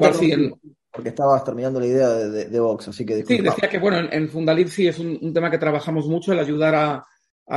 porque 0.90 1.10
estabas 1.10 1.44
terminando 1.44 1.80
la 1.80 1.86
idea 1.86 2.08
de, 2.08 2.60
Vox, 2.60 2.88
así 2.88 3.04
que 3.04 3.24
Sí, 3.24 3.38
decía 3.38 3.68
que 3.68 3.78
bueno, 3.78 4.08
en, 4.10 4.28
Fundalip 4.28 4.68
sí 4.68 4.88
es 4.88 4.98
un, 4.98 5.32
tema 5.32 5.50
que 5.50 5.58
trabajamos 5.58 6.06
mucho, 6.06 6.32
el 6.32 6.38
ayudar 6.38 6.74
a, 6.74 7.04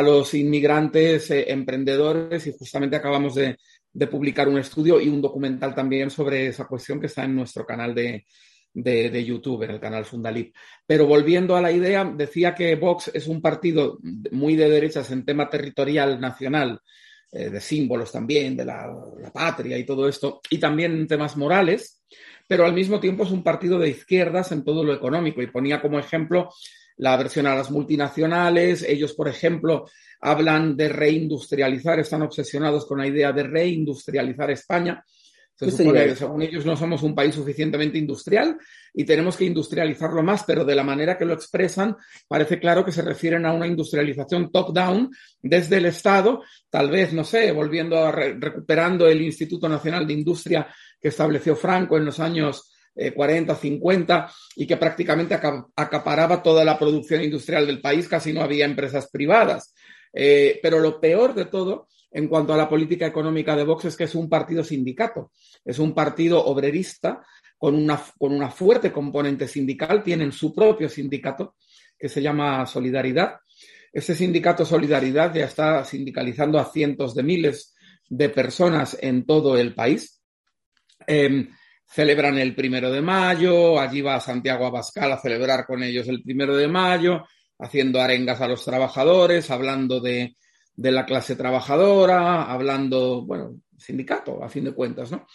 los 0.01 0.33
inmigrantes 0.33 1.31
eh, 1.31 1.51
emprendedores 1.51 2.47
y 2.47 2.53
justamente 2.57 2.95
acabamos 2.95 3.35
de, 3.35 3.57
de 3.91 4.07
publicar 4.07 4.47
un 4.47 4.57
estudio 4.57 5.01
y 5.01 5.09
un 5.09 5.21
documental 5.21 5.75
también 5.75 6.09
sobre 6.09 6.47
esa 6.47 6.65
cuestión 6.65 6.99
que 6.99 7.07
está 7.07 7.25
en 7.25 7.35
nuestro 7.35 7.65
canal 7.65 7.93
de, 7.93 8.25
de, 8.73 9.25
YouTube 9.25 9.63
en 9.63 9.71
el 9.71 9.79
canal 9.79 10.05
Fundalip. 10.05 10.55
Pero 10.85 11.05
volviendo 11.05 11.55
a 11.55 11.61
la 11.61 11.71
idea, 11.71 12.05
decía 12.05 12.55
que 12.55 12.75
Vox 12.75 13.11
es 13.13 13.27
un 13.27 13.41
partido 13.41 13.99
muy 14.31 14.55
de 14.55 14.69
derechas 14.69 15.11
en 15.11 15.25
tema 15.25 15.49
territorial 15.49 16.19
nacional, 16.19 16.79
eh, 17.31 17.49
de 17.49 17.61
símbolos 17.61 18.11
también, 18.11 18.55
de 18.55 18.65
la, 18.65 18.89
patria 19.33 19.77
y 19.77 19.85
todo 19.85 20.07
esto, 20.07 20.41
y 20.49 20.57
también 20.57 20.93
en 20.93 21.07
temas 21.07 21.37
morales, 21.37 22.01
pero 22.51 22.65
al 22.65 22.73
mismo 22.73 22.99
tiempo 22.99 23.23
es 23.23 23.31
un 23.31 23.43
partido 23.43 23.79
de 23.79 23.87
izquierdas 23.87 24.51
en 24.51 24.65
todo 24.65 24.83
lo 24.83 24.93
económico. 24.93 25.41
Y 25.41 25.47
ponía 25.47 25.81
como 25.81 25.97
ejemplo 25.97 26.49
la 26.97 27.13
aversión 27.13 27.47
a 27.47 27.55
las 27.55 27.71
multinacionales. 27.71 28.83
Ellos, 28.83 29.13
por 29.13 29.29
ejemplo, 29.29 29.85
hablan 30.19 30.75
de 30.75 30.89
reindustrializar, 30.89 32.01
están 32.01 32.23
obsesionados 32.23 32.85
con 32.85 32.97
la 32.97 33.07
idea 33.07 33.31
de 33.31 33.43
reindustrializar 33.43 34.51
España 34.51 35.01
según 35.55 36.41
ellos 36.41 36.65
no 36.65 36.75
somos 36.75 37.03
un 37.03 37.13
país 37.13 37.35
suficientemente 37.35 37.97
industrial 37.97 38.57
y 38.93 39.03
tenemos 39.03 39.37
que 39.37 39.45
industrializarlo 39.45 40.23
más, 40.23 40.43
pero 40.43 40.65
de 40.65 40.75
la 40.75 40.83
manera 40.83 41.17
que 41.17 41.25
lo 41.25 41.33
expresan 41.33 41.95
parece 42.27 42.59
claro 42.59 42.83
que 42.83 42.91
se 42.91 43.03
refieren 43.03 43.45
a 43.45 43.53
una 43.53 43.67
industrialización 43.67 44.51
top-down 44.51 45.11
desde 45.41 45.77
el 45.77 45.85
Estado, 45.85 46.43
tal 46.69 46.89
vez, 46.89 47.13
no 47.13 47.23
sé, 47.23 47.51
volviendo 47.51 48.03
a 48.03 48.11
recuperando 48.11 49.07
el 49.07 49.21
Instituto 49.21 49.69
Nacional 49.69 50.07
de 50.07 50.13
Industria 50.13 50.67
que 50.99 51.09
estableció 51.09 51.55
Franco 51.55 51.97
en 51.97 52.05
los 52.05 52.19
años 52.19 52.73
40, 53.15 53.53
eh, 53.53 53.55
50 53.55 54.31
y 54.55 54.67
que 54.67 54.77
prácticamente 54.77 55.33
acaparaba 55.33 56.43
toda 56.43 56.65
la 56.65 56.77
producción 56.77 57.23
industrial 57.23 57.65
del 57.65 57.81
país, 57.81 58.07
casi 58.07 58.33
no 58.33 58.41
había 58.41 58.65
empresas 58.65 59.09
privadas. 59.09 59.73
Eh, 60.13 60.59
pero 60.61 60.79
lo 60.79 60.99
peor 60.99 61.33
de 61.33 61.45
todo 61.45 61.87
en 62.11 62.27
cuanto 62.27 62.53
a 62.53 62.57
la 62.57 62.67
política 62.67 63.07
económica 63.07 63.55
de 63.55 63.63
Vox 63.63 63.85
es 63.85 63.95
que 63.95 64.03
es 64.03 64.15
un 64.15 64.29
partido 64.29 64.63
sindicato, 64.63 65.31
es 65.63 65.79
un 65.79 65.93
partido 65.93 66.43
obrerista 66.45 67.25
con 67.57 67.75
una, 67.75 68.01
con 68.17 68.33
una 68.33 68.49
fuerte 68.49 68.91
componente 68.91 69.47
sindical, 69.47 70.03
tienen 70.03 70.31
su 70.31 70.53
propio 70.53 70.89
sindicato 70.89 71.55
que 71.97 72.09
se 72.09 72.21
llama 72.21 72.65
Solidaridad. 72.65 73.35
Ese 73.93 74.15
sindicato 74.15 74.65
Solidaridad 74.65 75.33
ya 75.33 75.45
está 75.45 75.85
sindicalizando 75.85 76.59
a 76.59 76.65
cientos 76.65 77.15
de 77.15 77.23
miles 77.23 77.75
de 78.09 78.29
personas 78.29 78.97
en 78.99 79.25
todo 79.25 79.57
el 79.57 79.73
país. 79.73 80.21
Em, 81.07 81.47
celebran 81.85 82.37
el 82.37 82.55
primero 82.55 82.91
de 82.91 83.01
mayo, 83.01 83.79
allí 83.79 84.01
va 84.01 84.19
Santiago 84.19 84.65
Abascal 84.65 85.11
a 85.11 85.19
celebrar 85.19 85.65
con 85.65 85.83
ellos 85.83 86.07
el 86.07 86.21
primero 86.23 86.55
de 86.55 86.67
mayo, 86.67 87.25
haciendo 87.59 88.01
arengas 88.01 88.41
a 88.41 88.47
los 88.47 88.65
trabajadores, 88.65 89.51
hablando 89.51 89.99
de 89.99 90.35
de 90.81 90.91
la 90.91 91.05
clase 91.05 91.35
trabajadora, 91.35 92.51
hablando, 92.51 93.23
bueno, 93.23 93.61
sindicato, 93.77 94.43
a 94.43 94.49
fin 94.49 94.63
de 94.63 94.73
cuentas, 94.73 95.11
¿no? 95.11 95.27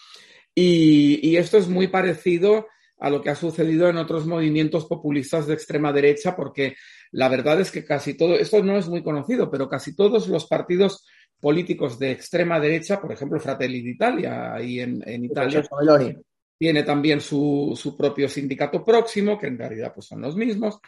Y, 0.54 1.36
esto 1.36 1.58
es 1.58 1.68
muy 1.68 1.86
parecido 1.88 2.66
a 2.98 3.10
lo 3.10 3.20
que 3.20 3.30
ha 3.30 3.36
sucedido 3.36 3.88
en 3.88 3.98
otros 3.98 4.26
movimientos 4.26 4.86
populistas 4.86 5.46
de 5.46 5.54
extrema 5.54 5.92
derecha, 5.92 6.34
porque 6.34 6.74
la 7.12 7.28
verdad 7.28 7.60
es 7.60 7.70
que 7.70 7.84
casi 7.84 8.14
todo, 8.14 8.34
esto 8.34 8.62
no 8.64 8.76
es 8.76 8.88
muy 8.88 9.02
conocido, 9.02 9.50
pero 9.50 9.68
casi 9.68 9.94
todos 9.94 10.28
los 10.28 10.46
partidos 10.46 11.06
políticos 11.38 11.98
de 11.98 12.12
extrema 12.12 12.58
derecha, 12.58 13.00
por 13.00 13.12
ejemplo, 13.12 13.38
Fratelli 13.38 13.82
d'Italia, 13.82 14.54
ahí 14.54 14.80
en, 14.80 15.24
Italia, 15.24 15.62
tiene 16.58 16.82
también 16.82 17.20
su, 17.20 17.94
propio 17.96 18.28
sindicato 18.28 18.82
próximo, 18.82 19.38
que 19.38 19.46
en 19.46 19.58
realidad 19.58 19.92
pues, 19.94 20.06
son 20.06 20.22
los 20.22 20.34
mismos, 20.34 20.80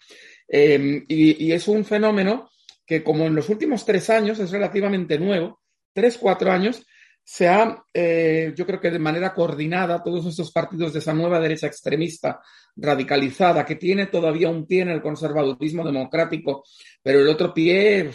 eh, 0.48 1.04
y, 1.06 1.52
es 1.52 1.68
un 1.68 1.84
fenómeno 1.84 2.48
que 2.88 3.04
como 3.04 3.26
en 3.26 3.34
los 3.34 3.50
últimos 3.50 3.84
tres 3.84 4.08
años 4.08 4.38
es 4.38 4.50
relativamente 4.50 5.18
nuevo, 5.18 5.60
tres, 5.92 6.16
cuatro 6.16 6.50
años, 6.50 6.82
se 7.22 7.46
ha, 7.46 7.84
eh, 7.92 8.54
yo 8.56 8.64
creo 8.64 8.80
que 8.80 8.90
de 8.90 8.98
manera 8.98 9.34
coordinada, 9.34 10.02
todos 10.02 10.24
estos 10.24 10.50
partidos 10.50 10.94
de 10.94 11.00
esa 11.00 11.12
nueva 11.12 11.38
derecha 11.38 11.66
extremista 11.66 12.40
radicalizada, 12.74 13.66
que 13.66 13.74
tiene 13.74 14.06
todavía 14.06 14.48
un 14.48 14.66
pie 14.66 14.80
en 14.80 14.88
el 14.88 15.02
conservadurismo 15.02 15.84
democrático, 15.84 16.64
pero 17.02 17.20
el 17.20 17.28
otro 17.28 17.52
pie 17.52 18.10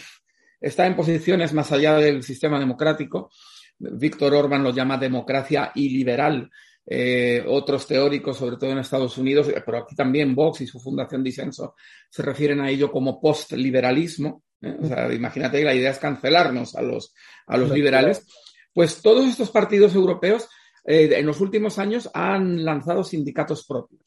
está 0.60 0.88
en 0.88 0.96
posiciones 0.96 1.54
más 1.54 1.72
allá 1.72 1.98
del 1.98 2.24
sistema 2.24 2.58
democrático. 2.58 3.30
Víctor 3.78 4.34
Orban 4.34 4.64
lo 4.64 4.72
llama 4.72 4.98
democracia 4.98 5.72
iliberal. 5.76 6.50
Eh, 6.86 7.44
otros 7.48 7.86
teóricos, 7.86 8.38
sobre 8.38 8.58
todo 8.58 8.72
en 8.72 8.80
Estados 8.80 9.18
Unidos, 9.20 9.52
pero 9.64 9.78
aquí 9.78 9.96
también 9.96 10.34
Vox 10.34 10.62
y 10.62 10.68
su 10.68 10.80
fundación 10.80 11.24
Disenso 11.24 11.76
se 12.10 12.24
refieren 12.24 12.60
a 12.60 12.70
ello 12.72 12.92
como 12.92 13.22
postliberalismo. 13.22 14.44
¿Eh? 14.64 14.76
O 14.82 14.86
sea, 14.86 15.12
imagínate 15.14 15.60
que 15.60 15.66
la 15.66 15.76
idea 15.76 15.92
es 15.92 16.00
cancelarnos 16.00 16.76
a 16.76 16.82
los, 16.82 17.14
a 17.48 17.58
los 17.58 17.72
liberales. 17.72 18.26
Pues 18.74 19.02
todos 19.02 19.28
estos 19.28 19.52
partidos 19.52 19.94
europeos 19.96 20.50
eh, 20.86 21.10
en 21.14 21.26
los 21.26 21.40
últimos 21.40 21.80
años 21.80 22.10
han 22.14 22.64
lanzado 22.64 23.04
sindicatos 23.04 23.66
propios. 23.66 24.02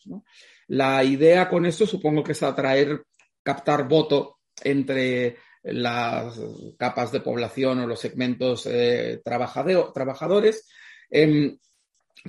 La 0.69 1.03
idea 1.05 1.49
con 1.49 1.65
esto 1.67 1.87
supongo 1.87 2.23
que 2.23 2.33
es 2.33 2.43
atraer, 2.43 3.05
captar 3.43 3.89
voto 3.89 4.41
entre 4.63 5.37
las 5.63 6.41
capas 6.79 7.13
de 7.13 7.21
población 7.21 7.81
o 7.81 7.87
los 7.87 8.01
segmentos 8.01 8.67
eh, 8.67 9.21
trabajadores. 9.25 10.69
Em, 11.11 11.57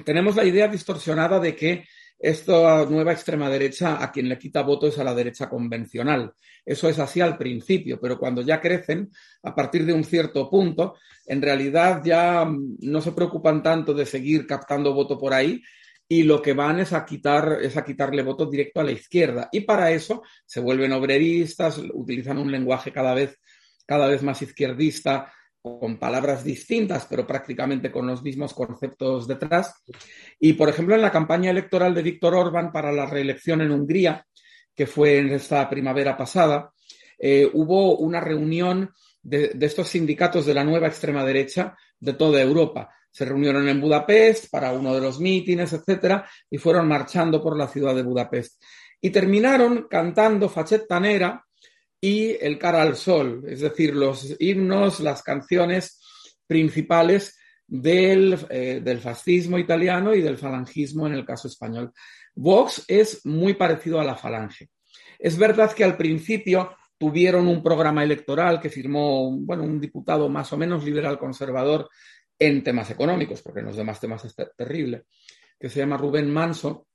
tenemos 0.06 0.36
la 0.36 0.46
idea 0.46 0.68
distorsionada 0.68 1.40
de 1.40 1.56
que 1.56 1.86
esta 2.20 2.86
nueva 2.86 3.12
extrema 3.12 3.50
derecha 3.50 4.04
a 4.04 4.12
quien 4.12 4.28
le 4.28 4.38
quita 4.38 4.64
voto 4.64 4.88
es 4.88 4.98
a 4.98 5.04
la 5.04 5.14
derecha 5.14 5.48
convencional. 5.48 6.34
Eso 6.66 6.90
es 6.90 6.98
así 7.00 7.22
al 7.22 7.38
principio, 7.38 8.00
pero 8.00 8.18
cuando 8.18 8.42
ya 8.42 8.60
crecen, 8.60 9.12
a 9.44 9.54
partir 9.54 9.86
de 9.86 9.94
un 9.94 10.04
cierto 10.04 10.50
punto, 10.50 10.96
en 11.26 11.42
realidad 11.42 12.02
ya 12.04 12.46
mm, 12.46 12.78
no 12.82 13.02
se 13.02 13.12
preocupan 13.12 13.62
tanto 13.62 13.94
de 13.94 14.06
seguir 14.06 14.48
captando 14.48 14.94
voto 14.94 15.18
por 15.18 15.34
ahí 15.34 15.62
y 16.10 16.24
lo 16.24 16.42
que 16.42 16.54
van 16.54 16.80
es 16.80 16.94
a 16.94 17.06
quitar 17.06 17.60
es 17.62 17.76
a 17.76 17.84
quitarle 17.84 18.24
voto 18.24 18.46
directo 18.46 18.80
a 18.80 18.84
la 18.84 18.94
izquierda 18.94 19.50
y 19.52 19.62
para 19.62 19.92
eso 19.92 20.24
se 20.46 20.62
vuelven 20.62 20.94
obreristas, 20.94 21.80
utilizan 21.94 22.38
un 22.38 22.52
lenguaje 22.52 22.92
cada 22.94 23.14
vez 23.14 23.38
cada 23.86 24.08
vez 24.08 24.22
más 24.22 24.42
izquierdista, 24.42 25.32
con 25.62 25.98
palabras 25.98 26.44
distintas, 26.44 27.06
pero 27.10 27.26
prácticamente 27.26 27.92
con 27.92 28.08
los 28.08 28.24
mismos 28.24 28.54
conceptos 28.54 29.28
detrás. 29.28 29.76
Y, 30.40 30.54
por 30.54 30.70
ejemplo, 30.70 30.96
en 30.96 31.02
la 31.02 31.12
campaña 31.12 31.52
electoral 31.52 31.94
de 31.94 32.04
Víctor 32.04 32.36
Orbán 32.36 32.72
para 32.72 32.92
la 32.92 33.06
reelección 33.06 33.62
en 33.62 33.72
Hungría, 33.72 34.26
que 34.76 34.88
fue 34.88 35.18
en 35.18 35.30
esta 35.30 35.70
primavera 35.70 36.16
pasada, 36.16 36.72
eh, 37.18 37.50
hubo 37.52 37.98
una 37.98 38.22
reunión 38.22 38.92
de, 39.24 39.58
estos 39.60 39.90
sindicatos 39.90 40.46
de 40.46 40.54
la 40.54 40.64
nueva 40.64 40.88
extrema 40.88 41.26
derecha 41.26 41.76
de 42.00 42.14
toda 42.14 42.42
Europa. 42.42 42.90
Se 43.12 43.26
reunieron 43.26 43.68
en 43.68 43.82
Budapest 43.82 44.50
para 44.52 44.72
uno 44.72 44.94
de 44.94 45.02
los 45.02 45.20
mítines, 45.20 45.74
etcétera, 45.74 46.30
y 46.50 46.58
fueron 46.58 46.88
marchando 46.88 47.42
por 47.42 47.58
la 47.58 47.68
ciudad 47.68 47.96
de 47.96 48.04
Budapest. 48.04 48.62
Y 49.02 49.10
terminaron 49.10 49.88
cantando 49.90 50.50
Facetta 50.50 51.00
Nera, 51.00 51.44
y 52.08 52.38
el 52.40 52.58
cara 52.58 52.82
al 52.82 52.96
sol, 52.96 53.44
es 53.46 53.60
decir, 53.60 53.94
los 53.94 54.38
himnos, 54.40 55.02
las 55.02 55.22
canciones 55.24 56.02
principales 56.48 57.38
del, 57.68 58.40
eh, 58.50 58.80
del, 58.82 59.00
fascismo 59.00 59.60
italiano 59.60 60.16
y 60.16 60.22
del 60.22 60.38
falangismo 60.38 61.06
en 61.06 61.14
el 61.16 61.26
caso 61.26 61.50
español. 61.50 61.92
Vox 62.34 62.86
es 62.88 63.26
muy 63.26 63.56
parecido 63.56 64.00
a 64.00 64.06
la 64.06 64.16
falange. 64.16 64.70
Es 65.20 65.38
verdad 65.38 65.74
que 65.74 65.84
al 65.84 65.98
principio 65.98 66.78
tuvieron 66.98 67.46
un 67.46 67.62
programa 67.62 68.06
electoral 68.06 68.62
que 68.62 68.70
firmó 68.70 69.30
bueno, 69.32 69.64
un 69.64 69.82
diputado 69.82 70.30
más 70.30 70.54
o 70.54 70.58
menos 70.58 70.86
liberal 70.86 71.20
conservador 71.20 71.90
en 72.40 72.64
temas 72.64 72.90
económicos, 72.90 73.42
porque 73.42 73.60
en 73.60 73.66
los 73.66 73.76
demás 73.76 74.00
temas 74.00 74.24
es 74.24 74.34
terrible, 74.56 75.04
que 75.60 75.68
se 75.68 75.80
llama 75.80 75.98
Rubén 75.98 76.32
Manso, 76.32 76.88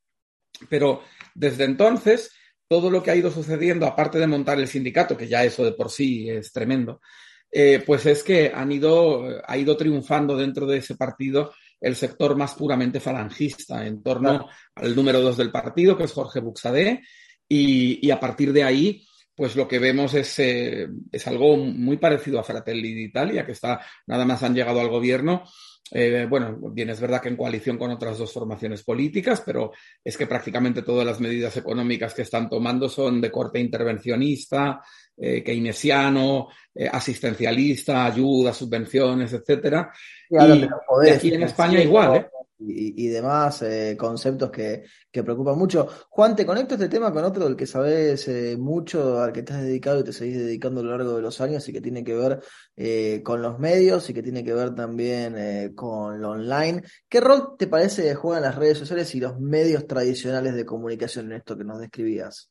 pero 0.70 1.02
desde 1.34 1.64
entonces 1.64 2.32
todo 2.72 2.88
lo 2.88 3.02
que 3.02 3.10
ha 3.10 3.16
ido 3.16 3.30
sucediendo, 3.30 3.84
aparte 3.84 4.18
de 4.18 4.26
montar 4.26 4.58
el 4.58 4.66
sindicato, 4.66 5.14
que 5.14 5.28
ya 5.28 5.44
eso 5.44 5.62
de 5.62 5.72
por 5.72 5.90
sí 5.90 6.30
es 6.30 6.50
tremendo, 6.54 7.02
eh, 7.50 7.82
pues 7.84 8.06
es 8.06 8.22
que 8.22 8.50
han 8.54 8.72
ido, 8.72 9.28
ha 9.46 9.58
ido 9.58 9.76
triunfando 9.76 10.38
dentro 10.38 10.64
de 10.64 10.78
ese 10.78 10.94
partido 10.94 11.52
el 11.78 11.94
sector 11.96 12.34
más 12.34 12.54
puramente 12.54 12.98
falangista, 12.98 13.86
en 13.86 14.02
torno 14.02 14.48
al 14.74 14.96
número 14.96 15.20
dos 15.20 15.36
del 15.36 15.50
partido, 15.50 15.98
que 15.98 16.04
es 16.04 16.12
Jorge 16.12 16.40
Buxadé, 16.40 17.02
y, 17.46 18.10
a 18.10 18.18
partir 18.18 18.54
de 18.54 18.64
ahí, 18.64 19.06
pues 19.34 19.54
lo 19.54 19.68
que 19.68 19.78
vemos 19.78 20.14
es, 20.14 20.38
eh, 20.38 20.88
es 21.12 21.26
algo 21.26 21.58
muy 21.58 21.98
parecido 21.98 22.40
a 22.40 22.44
Fratelli 22.44 22.94
d'Italia, 22.94 23.44
que 23.44 23.52
está, 23.52 23.82
nada 24.06 24.24
más 24.24 24.42
han 24.44 24.54
llegado 24.54 24.80
al 24.80 24.88
gobierno, 24.88 25.44
eh, 25.90 26.26
bueno, 26.28 26.56
bien, 26.70 26.90
es 26.90 27.00
verdad 27.00 27.20
que 27.20 27.28
en 27.28 27.36
coalición 27.36 27.76
con 27.76 27.90
otras 27.90 28.16
dos 28.16 28.32
formaciones 28.32 28.82
políticas, 28.82 29.42
pero 29.44 29.72
es 30.02 30.16
que 30.16 30.26
prácticamente 30.26 30.82
todas 30.82 31.04
las 31.04 31.20
medidas 31.20 31.56
económicas 31.56 32.14
que 32.14 32.22
están 32.22 32.48
tomando 32.48 32.88
son 32.88 33.20
de 33.20 33.30
corte 33.30 33.60
intervencionista, 33.60 34.80
eh, 35.16 35.42
keynesiano, 35.42 36.48
eh, 36.74 36.88
asistencialista, 36.90 38.06
ayuda, 38.06 38.54
subvenciones, 38.54 39.32
etcétera. 39.34 39.92
y, 40.30 41.10
aquí 41.10 41.34
en 41.34 41.42
España 41.42 41.82
igual, 41.82 42.16
¿eh? 42.16 42.26
Y, 42.66 43.08
demás 43.08 43.62
eh, 43.62 43.96
conceptos 43.98 44.50
que, 44.50 44.84
que, 45.10 45.22
preocupan 45.22 45.58
mucho. 45.58 45.88
Juan, 46.10 46.36
te 46.36 46.46
conecto 46.46 46.74
este 46.74 46.88
tema 46.88 47.12
con 47.12 47.24
otro 47.24 47.44
del 47.44 47.56
que 47.56 47.66
sabes 47.66 48.26
eh, 48.28 48.56
mucho, 48.58 49.20
al 49.20 49.32
que 49.32 49.40
estás 49.40 49.62
dedicado 49.62 50.00
y 50.00 50.04
te 50.04 50.12
seguís 50.12 50.38
dedicando 50.38 50.80
a 50.80 50.84
lo 50.84 50.90
largo 50.90 51.16
de 51.16 51.22
los 51.22 51.40
años 51.40 51.68
y 51.68 51.72
que 51.72 51.80
tiene 51.80 52.04
que 52.04 52.14
ver 52.14 52.40
eh, 52.76 53.20
con 53.24 53.42
los 53.42 53.58
medios 53.58 54.08
y 54.10 54.14
que 54.14 54.22
tiene 54.22 54.44
que 54.44 54.54
ver 54.54 54.74
también 54.74 55.74
con 55.74 56.20
lo 56.20 56.30
online. 56.30 56.82
¿Qué 57.08 57.20
rol 57.20 57.56
te 57.58 57.66
parece 57.66 58.14
juegan 58.14 58.42
las 58.42 58.54
redes 58.54 58.78
sociales 58.78 59.14
y 59.14 59.20
los 59.20 59.38
medios 59.38 59.86
tradicionales 59.86 60.54
de 60.54 60.64
comunicación 60.64 61.26
en 61.26 61.38
esto 61.38 61.56
que 61.56 61.64
nos 61.64 61.80
describías? 61.80 62.50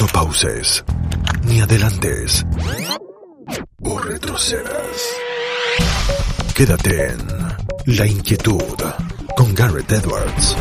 No 0.00 0.06
pauses, 0.12 0.84
ni 1.44 1.60
adelantes, 1.60 2.44
o 3.82 3.98
retrocedas. 3.98 5.16
Quédate 6.54 7.10
en 7.10 7.57
la 7.96 8.06
inquietud 8.06 8.76
con 9.34 9.54
Garrett 9.54 9.90
Edwards. 9.90 10.54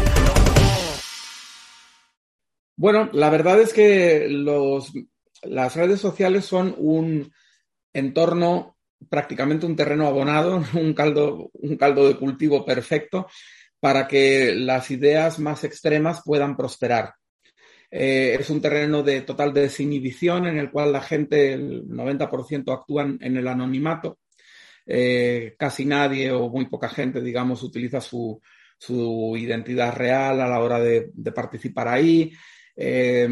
Bueno, 2.77 3.09
la 3.11 3.29
verdad 3.29 3.59
es 3.59 3.73
que 3.73 4.29
las 5.43 5.75
redes 5.75 5.99
sociales 5.99 6.45
son 6.45 6.73
un 6.77 7.29
entorno, 7.91 8.77
prácticamente 9.09 9.65
un 9.65 9.75
terreno 9.75 10.07
abonado, 10.07 10.63
un 10.73 10.93
caldo, 10.93 11.49
un 11.53 11.75
caldo 11.75 12.07
de 12.07 12.15
cultivo 12.15 12.65
perfecto 12.65 13.27
para 13.81 14.07
que 14.07 14.55
las 14.55 14.89
ideas 14.89 15.37
más 15.37 15.65
extremas 15.65 16.21
puedan 16.23 16.55
prosperar. 16.55 17.15
Eh, 17.91 18.37
es 18.39 18.49
un 18.49 18.61
terreno 18.61 19.03
de 19.03 19.21
total 19.21 19.53
desinhibición 19.53 20.47
en 20.47 20.57
el 20.59 20.71
cual 20.71 20.93
la 20.93 21.01
gente, 21.01 21.51
el 21.51 21.89
90% 21.89 22.73
actúan 22.73 23.17
en 23.19 23.35
el 23.35 23.49
anonimato 23.49 24.17
eh, 24.89 25.55
casi 25.59 25.83
nadie 25.83 26.31
o 26.31 26.49
muy 26.49 26.65
poca 26.65 26.87
gente, 26.87 27.21
digamos, 27.21 27.61
utiliza 27.61 27.99
su, 27.99 28.41
identidad 29.37 29.93
real 29.93 30.39
a 30.39 30.47
la 30.47 30.59
hora 30.59 30.79
de, 30.79 31.11
participar 31.35 31.89
ahí. 31.89 32.31
Eh, 32.75 33.27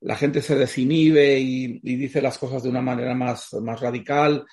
la 0.00 0.16
gente 0.16 0.42
se 0.42 0.56
desinhibe 0.56 1.38
y, 1.38 1.80
dice 1.80 2.20
las 2.20 2.36
cosas 2.36 2.62
de 2.62 2.68
una 2.68 2.82
manera 2.82 3.14
más, 3.14 3.54
más 3.54 3.80
radical 3.80 4.44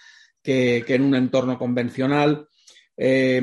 que, 0.42 0.84
en 0.88 1.02
un 1.02 1.16
entorno 1.16 1.58
convencional. 1.58 2.48
Eh, 2.96 3.42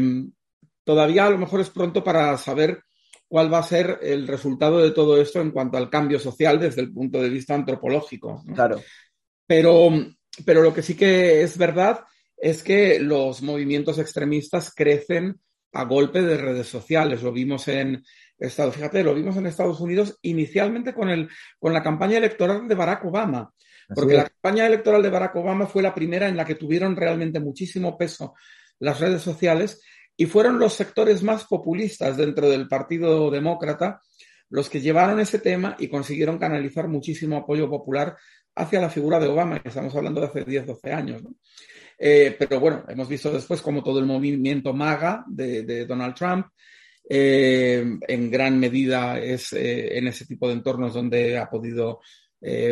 todavía 0.84 1.26
a 1.26 1.30
lo 1.30 1.38
mejor 1.38 1.60
es 1.60 1.68
pronto 1.68 2.02
para 2.02 2.38
saber 2.38 2.82
cuál 3.28 3.52
va 3.52 3.58
a 3.58 3.62
ser 3.62 3.98
el 4.02 4.26
resultado 4.26 4.78
de 4.78 4.92
todo 4.92 5.20
esto 5.20 5.40
en 5.40 5.50
cuanto 5.50 5.76
al 5.76 5.90
cambio 5.90 6.18
social 6.18 6.58
desde 6.58 6.80
el 6.80 6.92
punto 6.92 7.20
de 7.20 7.28
vista 7.28 7.54
antropológico. 7.54 8.42
Claro. 8.54 8.80
Pero, 9.46 9.90
pero 10.46 10.62
lo 10.62 10.72
que 10.72 10.82
sí 10.82 10.94
que 10.94 11.42
es 11.42 11.58
verdad 11.58 12.04
es 12.42 12.64
que 12.64 12.98
los 12.98 13.40
movimientos 13.40 14.00
extremistas 14.00 14.74
crecen 14.74 15.40
a 15.72 15.84
golpe 15.84 16.20
de 16.22 16.36
redes 16.36 16.66
sociales. 16.66 17.22
Lo 17.22 17.30
vimos 17.30 17.68
en 17.68 18.02
Estados, 18.36 18.74
fíjate, 18.74 19.04
lo 19.04 19.14
vimos 19.14 19.36
en 19.36 19.46
Estados 19.46 19.80
Unidos 19.80 20.18
inicialmente 20.22 20.92
con, 20.92 21.08
el, 21.08 21.28
con 21.60 21.72
la 21.72 21.84
campaña 21.84 22.18
electoral 22.18 22.66
de 22.66 22.74
Barack 22.74 23.04
Obama, 23.04 23.54
porque 23.94 24.14
la 24.14 24.24
campaña 24.24 24.66
electoral 24.66 25.04
de 25.04 25.10
Barack 25.10 25.36
Obama 25.36 25.68
fue 25.68 25.84
la 25.84 25.94
primera 25.94 26.28
en 26.28 26.36
la 26.36 26.44
que 26.44 26.56
tuvieron 26.56 26.96
realmente 26.96 27.38
muchísimo 27.38 27.96
peso 27.96 28.34
las 28.80 28.98
redes 28.98 29.22
sociales 29.22 29.80
y 30.16 30.26
fueron 30.26 30.58
los 30.58 30.74
sectores 30.74 31.22
más 31.22 31.44
populistas 31.44 32.16
dentro 32.16 32.50
del 32.50 32.66
Partido 32.66 33.30
Demócrata 33.30 34.00
los 34.50 34.68
que 34.68 34.80
llevaron 34.80 35.20
ese 35.20 35.38
tema 35.38 35.76
y 35.78 35.88
consiguieron 35.88 36.38
canalizar 36.38 36.88
muchísimo 36.88 37.36
apoyo 37.36 37.70
popular 37.70 38.16
hacia 38.56 38.80
la 38.80 38.90
figura 38.90 39.18
de 39.20 39.28
Obama, 39.28 39.62
que 39.62 39.68
estamos 39.68 39.94
hablando 39.94 40.20
de 40.20 40.26
hace 40.26 40.44
10, 40.44 40.66
12 40.66 40.92
años. 40.92 41.22
¿no? 41.22 41.30
Eh, 42.04 42.34
pero 42.36 42.58
bueno, 42.58 42.84
hemos 42.88 43.08
visto 43.08 43.30
después 43.30 43.62
como 43.62 43.80
todo 43.80 44.00
el 44.00 44.06
movimiento 44.06 44.72
MAGA 44.72 45.24
de, 45.28 45.86
Donald 45.86 46.16
Trump 46.16 46.48
eh, 47.08 47.84
en 48.08 48.28
gran 48.28 48.58
medida 48.58 49.20
es 49.20 49.52
eh, 49.52 49.96
en 49.96 50.08
ese 50.08 50.26
tipo 50.26 50.48
de 50.48 50.54
entornos 50.54 50.94
donde 50.94 51.38
ha 51.38 51.48
podido 51.48 52.00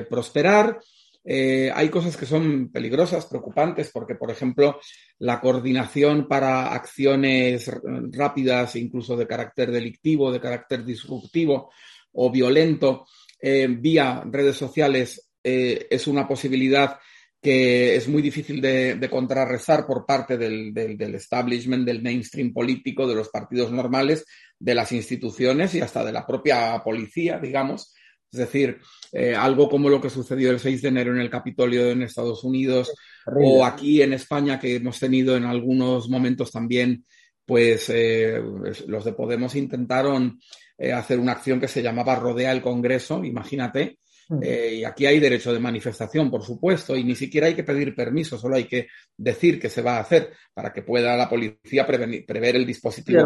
prosperar. 0.09 0.81
hay 1.25 1.89
cosas 1.91 2.17
que 2.17 2.27
son 2.27 2.73
peligrosas, 2.73 3.27
preocupantes, 3.27 3.89
porque, 3.93 4.17
por 4.17 4.33
ejemplo, 4.33 4.81
la 5.21 5.41
coordinación 5.41 6.27
para 6.27 6.75
acciones 6.75 7.71
rápidas, 8.11 8.75
incluso 8.75 9.17
de 9.17 9.29
carácter 9.29 9.71
delictivo, 9.71 10.33
de 10.33 10.41
carácter 10.41 10.85
disruptivo 10.85 11.71
o 12.15 12.33
violento, 12.33 13.07
vía 13.41 14.25
redes 14.27 14.57
sociales, 14.57 15.31
es 15.41 16.07
una 16.09 16.27
posibilidad 16.27 16.99
que 17.41 17.97
es 17.97 18.07
muy 18.07 18.21
difícil 18.21 18.61
de, 18.61 19.09
contrarrestar 19.11 19.87
por 19.87 20.05
parte 20.05 20.37
del, 20.37 20.75
establishment, 21.15 21.87
del 21.87 22.03
mainstream 22.03 22.53
político, 22.53 23.07
de 23.07 23.15
los 23.15 23.31
partidos 23.31 23.73
normales, 23.73 24.27
de 24.59 24.75
las 24.75 24.93
instituciones 24.93 25.75
y 25.75 25.81
hasta 25.81 26.05
de 26.05 26.13
la 26.13 26.27
propia 26.27 26.83
policía, 26.85 27.39
digamos. 27.39 27.95
Es 28.31 28.39
decir, 28.39 28.79
eh, 29.13 29.35
algo 29.35 29.69
como 29.69 29.89
lo 29.89 30.01
que 30.01 30.11
sucedió 30.11 30.51
el 30.51 30.61
6 30.61 30.83
de 30.83 30.89
enero 30.89 31.13
en 31.13 31.21
el 31.21 31.31
Capitolio 31.31 31.91
en 31.91 32.03
Estados 32.03 32.45
Unidos 32.45 32.93
o 33.27 33.65
aquí 33.65 34.03
en 34.03 34.13
España, 34.13 34.61
que 34.61 34.77
hemos 34.77 35.01
tenido 35.01 35.37
en 35.37 35.45
algunos 35.45 36.09
momentos 36.09 36.53
también, 36.53 37.05
pues 37.47 37.89
eh, 37.89 38.41
los 38.87 39.05
de 39.05 39.13
Podemos 39.13 39.57
intentaron 39.57 40.39
eh, 40.79 40.93
hacer 40.93 41.19
una 41.19 41.33
acción 41.33 41.59
que 41.59 41.69
se 41.69 41.83
llamaba 41.83 42.15
Rodea 42.15 42.53
el 42.53 42.63
Congreso, 42.63 43.25
imagínate, 43.25 43.99
eh, 44.43 44.77
y 44.77 44.85
aquí 44.85 45.07
hay 45.07 45.19
derecho 45.19 45.53
de 45.53 45.59
manifestación, 45.59 46.31
por 46.31 46.43
supuesto, 46.43 46.97
y 46.97 47.03
ni 47.03 47.15
siquiera 47.15 47.49
hay 47.49 47.55
que 47.55 47.65
pedir 47.65 47.95
permiso, 47.95 48.39
solo 48.39 48.57
hay 48.57 48.65
que 48.65 48.89
decir 49.17 49.59
que 49.59 49.69
se 49.69 49.83
va 49.83 49.97
a 49.97 50.01
hacer 50.01 50.33
para 50.55 50.73
que 50.73 50.83
pueda 50.83 51.17
la 51.17 51.29
policía 51.29 51.87
prever 51.87 52.57
el 52.57 52.67
dispositivo 52.67 53.23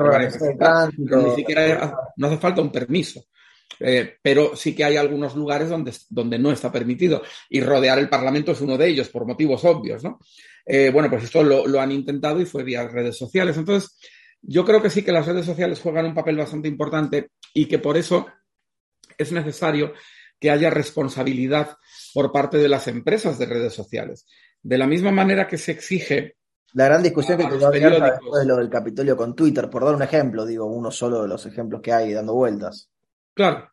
ni 0.98 1.34
siquiera 1.34 1.94
no 2.16 2.26
hace 2.26 2.38
falta 2.38 2.62
un 2.62 2.72
permiso. 2.72 3.24
Eh, 3.80 4.16
pero 4.22 4.54
sí 4.54 4.74
que 4.74 4.84
hay 4.84 4.96
algunos 4.96 5.34
lugares 5.34 5.68
donde, 5.68 5.92
donde 6.08 6.38
no 6.38 6.52
está 6.52 6.70
permitido 6.70 7.22
y 7.50 7.60
rodear 7.60 7.98
el 7.98 8.08
Parlamento 8.08 8.52
es 8.52 8.60
uno 8.60 8.78
de 8.78 8.86
ellos 8.86 9.08
por 9.08 9.26
motivos 9.26 9.64
obvios, 9.64 10.04
¿no? 10.04 10.20
Eh, 10.64 10.90
bueno, 10.90 11.10
pues 11.10 11.24
esto 11.24 11.42
lo, 11.42 11.66
lo 11.66 11.80
han 11.80 11.90
intentado 11.90 12.40
y 12.40 12.46
fue 12.46 12.62
vía 12.62 12.86
redes 12.86 13.18
sociales. 13.18 13.56
Entonces, 13.56 13.98
yo 14.40 14.64
creo 14.64 14.80
que 14.80 14.90
sí 14.90 15.02
que 15.02 15.12
las 15.12 15.26
redes 15.26 15.44
sociales 15.44 15.80
juegan 15.80 16.06
un 16.06 16.14
papel 16.14 16.36
bastante 16.36 16.68
importante 16.68 17.30
y 17.52 17.66
que 17.66 17.78
por 17.78 17.96
eso 17.96 18.26
es 19.18 19.32
necesario 19.32 19.92
que 20.38 20.50
haya 20.50 20.70
responsabilidad 20.70 21.76
por 22.12 22.32
parte 22.32 22.58
de 22.58 22.68
las 22.68 22.88
empresas 22.88 23.38
de 23.38 23.46
redes 23.46 23.72
sociales. 23.72 24.26
De 24.62 24.78
la 24.78 24.86
misma 24.86 25.10
manera 25.10 25.46
que 25.46 25.58
se 25.58 25.72
exige. 25.72 26.36
La 26.74 26.86
gran 26.86 27.02
discusión 27.02 27.38
que 27.38 27.48
quedó 27.48 27.70
después 27.70 28.42
de 28.42 28.46
lo 28.46 28.56
del 28.56 28.68
Capitolio 28.68 29.16
con 29.16 29.34
Twitter, 29.34 29.70
por 29.70 29.84
dar 29.84 29.94
un 29.94 30.02
ejemplo, 30.02 30.44
digo, 30.44 30.66
uno 30.66 30.90
solo 30.90 31.22
de 31.22 31.28
los 31.28 31.46
ejemplos 31.46 31.80
que 31.80 31.92
hay 31.92 32.12
dando 32.12 32.34
vueltas. 32.34 32.90
Claro. 33.32 33.70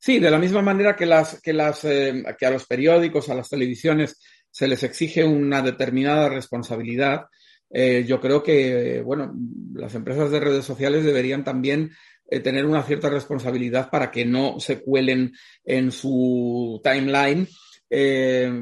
Sí, 0.00 0.18
de 0.18 0.30
la 0.30 0.38
misma 0.38 0.62
manera 0.62 0.94
que, 0.94 1.06
las, 1.06 1.40
que, 1.42 1.52
las, 1.52 1.84
eh, 1.84 2.24
que 2.38 2.46
a 2.46 2.50
los 2.50 2.66
periódicos, 2.66 3.28
a 3.28 3.34
las 3.34 3.48
televisiones, 3.48 4.20
se 4.50 4.68
les 4.68 4.82
exige 4.82 5.24
una 5.24 5.60
determinada 5.60 6.28
responsabilidad, 6.28 7.26
eh, 7.70 8.04
yo 8.06 8.20
creo 8.20 8.42
que, 8.42 9.02
bueno, 9.04 9.34
las 9.74 9.94
empresas 9.94 10.30
de 10.30 10.40
redes 10.40 10.64
sociales 10.64 11.04
deberían 11.04 11.44
también 11.44 11.90
eh, 12.28 12.40
tener 12.40 12.66
una 12.66 12.82
cierta 12.82 13.08
responsabilidad 13.08 13.90
para 13.90 14.10
que 14.10 14.24
no 14.24 14.60
se 14.60 14.80
cuelen 14.80 15.32
en 15.64 15.90
su 15.90 16.80
timeline 16.82 17.48
eh, 17.90 18.52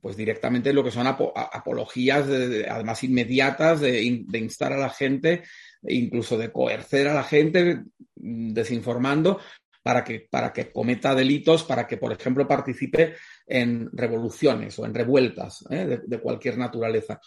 pues 0.00 0.16
directamente 0.16 0.72
lo 0.72 0.82
que 0.82 0.90
son 0.90 1.06
apologías, 1.06 2.26
además 2.68 3.04
inmediatas, 3.04 3.80
de, 3.80 4.02
instar 4.02 4.72
a 4.72 4.78
la 4.78 4.90
gente, 4.90 5.44
incluso 5.82 6.36
de 6.36 6.50
coercer 6.50 7.06
a 7.06 7.14
la 7.14 7.22
gente, 7.22 7.84
mm, 8.16 8.52
desinformando, 8.52 9.38
para 9.86 10.02
que, 10.02 10.26
para 10.28 10.52
que 10.52 10.72
cometa 10.72 11.14
delitos, 11.14 11.62
para 11.62 11.86
que, 11.86 11.96
por 11.96 12.12
ejemplo, 12.12 12.48
participe 12.48 13.14
en 13.46 13.88
revoluciones 13.92 14.76
o 14.80 14.84
en 14.84 14.92
revueltas 14.92 15.64
¿eh? 15.70 16.00
de, 16.04 16.18
cualquier 16.18 16.58
naturaleza. 16.58 17.20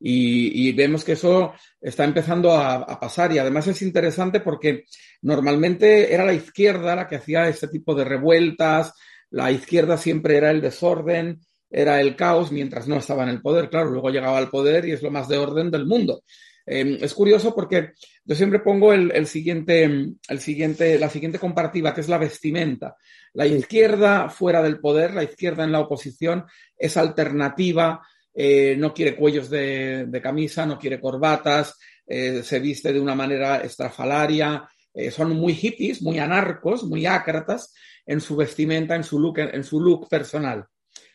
Y, 0.00 0.72
vemos 0.72 1.04
que 1.04 1.12
eso 1.12 1.52
está 1.78 2.04
empezando 2.04 2.56
a, 2.56 2.98
pasar 2.98 3.30
y 3.32 3.38
además 3.38 3.66
es 3.66 3.82
interesante 3.82 4.40
porque 4.40 4.84
normalmente 5.20 6.14
era 6.14 6.24
la 6.24 6.32
izquierda 6.32 6.96
la 6.96 7.06
que 7.06 7.16
hacía 7.16 7.46
este 7.46 7.68
tipo 7.68 7.94
de 7.94 8.04
revueltas, 8.04 8.94
la 9.28 9.50
izquierda 9.50 9.98
siempre 9.98 10.38
era 10.38 10.50
el 10.50 10.62
desorden, 10.62 11.40
era 11.70 12.00
el 12.00 12.16
caos 12.16 12.50
mientras 12.50 12.88
no 12.88 12.96
estaba 12.96 13.24
en 13.24 13.28
el 13.28 13.42
poder. 13.42 13.68
Claro, 13.68 13.90
luego 13.90 14.08
llegaba 14.08 14.38
al 14.38 14.48
poder 14.48 14.86
y 14.86 14.92
es 14.92 15.02
lo 15.02 15.10
más 15.10 15.28
de 15.28 15.36
orden 15.36 15.70
del 15.70 15.84
mundo. 15.84 16.22
Em, 16.70 16.98
es 17.00 17.14
curioso 17.14 17.54
porque 17.54 17.92
yo 18.24 18.34
siempre 18.34 18.58
pongo 18.58 18.92
el, 18.92 19.26
siguiente, 19.26 19.84
el 19.84 20.38
siguiente, 20.38 20.98
la 20.98 21.08
siguiente 21.08 21.38
comparativa, 21.38 21.94
que 21.94 22.02
es 22.02 22.08
la 22.08 22.18
vestimenta. 22.18 22.94
La 23.32 23.46
izquierda 23.46 24.28
fuera 24.28 24.62
del 24.62 24.78
poder, 24.78 25.14
la 25.14 25.24
izquierda 25.24 25.64
en 25.64 25.72
la 25.72 25.80
oposición, 25.80 26.44
es 26.76 26.98
alternativa, 26.98 28.06
eh, 28.34 28.76
no 28.76 28.92
quiere 28.92 29.16
cuellos 29.16 29.48
de, 29.48 30.20
camisa, 30.22 30.66
no 30.66 30.78
quiere 30.78 31.00
corbatas, 31.00 31.78
eh, 32.06 32.42
se 32.42 32.60
viste 32.60 32.92
de 32.92 33.00
una 33.00 33.14
manera 33.14 33.62
estrafalaria, 33.62 34.68
eh, 34.92 35.10
son 35.10 35.30
muy 35.30 35.54
hippies, 35.54 36.02
muy 36.02 36.18
anarcos, 36.18 36.84
muy 36.84 37.06
ácratas 37.06 37.72
en 38.04 38.20
su 38.20 38.36
vestimenta, 38.36 38.94
en 38.94 39.04
su 39.04 39.18
look, 39.18 39.38
en 39.38 39.64
su 39.64 39.80
look 39.80 40.06
personal, 40.06 40.66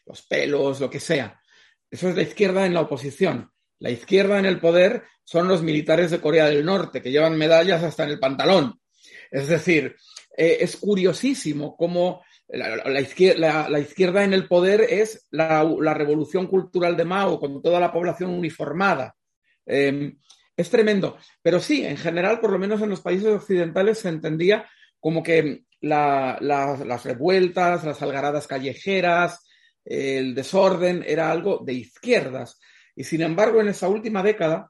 los 0.07 0.23
pelos, 0.23 0.79
lo 0.79 0.89
que 0.89 0.99
sea. 0.99 1.39
Eso 1.91 2.09
es 2.09 2.15
la 2.15 2.23
izquierda 2.23 2.65
en 2.65 2.73
la 2.73 2.81
oposición. 2.81 3.51
La 3.79 3.89
izquierda 3.89 4.39
en 4.39 4.45
el 4.45 4.59
poder 4.59 5.03
son 5.23 5.47
los 5.47 5.61
militares 5.61 6.11
de 6.11 6.19
Corea 6.19 6.45
del 6.45 6.65
Norte, 6.65 7.01
que 7.01 7.11
llevan 7.11 7.37
medallas 7.37 7.83
hasta 7.83 8.03
en 8.03 8.11
el 8.11 8.19
pantalón. 8.19 8.79
Es 9.31 9.47
decir, 9.47 9.95
eh, 10.37 10.57
es 10.61 10.77
curiosísimo 10.77 11.75
cómo 11.75 12.23
la, 12.47 13.01
izquierda, 13.01 14.23
en 14.23 14.33
el 14.33 14.47
poder 14.47 14.81
es 14.81 15.27
la, 15.31 15.63
revolución 15.93 16.47
cultural 16.47 16.95
de 16.95 17.05
Mao, 17.05 17.39
con 17.39 17.61
toda 17.61 17.79
la 17.79 17.91
población 17.91 18.29
uniformada. 18.29 19.15
Em, 19.65 20.17
es 20.55 20.69
tremendo. 20.69 21.17
Pero 21.41 21.59
sí, 21.59 21.85
en 21.85 21.97
general, 21.97 22.39
por 22.39 22.51
lo 22.51 22.59
menos 22.59 22.81
en 22.81 22.89
los 22.89 23.01
países 23.01 23.27
occidentales, 23.27 23.99
se 23.99 24.09
entendía 24.09 24.67
como 24.99 25.23
que 25.23 25.63
las 25.81 27.03
revueltas, 27.03 27.83
las 27.83 28.01
algaradas 28.01 28.47
callejeras, 28.47 29.45
el 29.83 30.33
desorden 30.33 31.03
era 31.05 31.31
algo 31.31 31.61
de 31.65 31.73
izquierdas. 31.73 32.59
Y 32.95 33.03
sin 33.03 33.21
embargo, 33.21 33.61
en 33.61 33.69
esa 33.69 33.87
última 33.87 34.23
década 34.23 34.69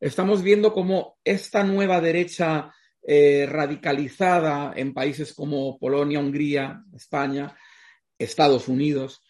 estamos 0.00 0.42
viendo 0.42 0.72
cómo 0.72 1.18
esta 1.24 1.64
nueva 1.64 2.00
derecha 2.00 2.72
eh, 3.06 3.46
radicalizada 3.48 4.72
en 4.76 4.94
países 4.94 5.34
como 5.34 5.78
Polonia, 5.78 6.20
Hungría, 6.20 6.82
España, 6.94 7.56
Estados 8.18 8.68
Unidos, 8.68 9.22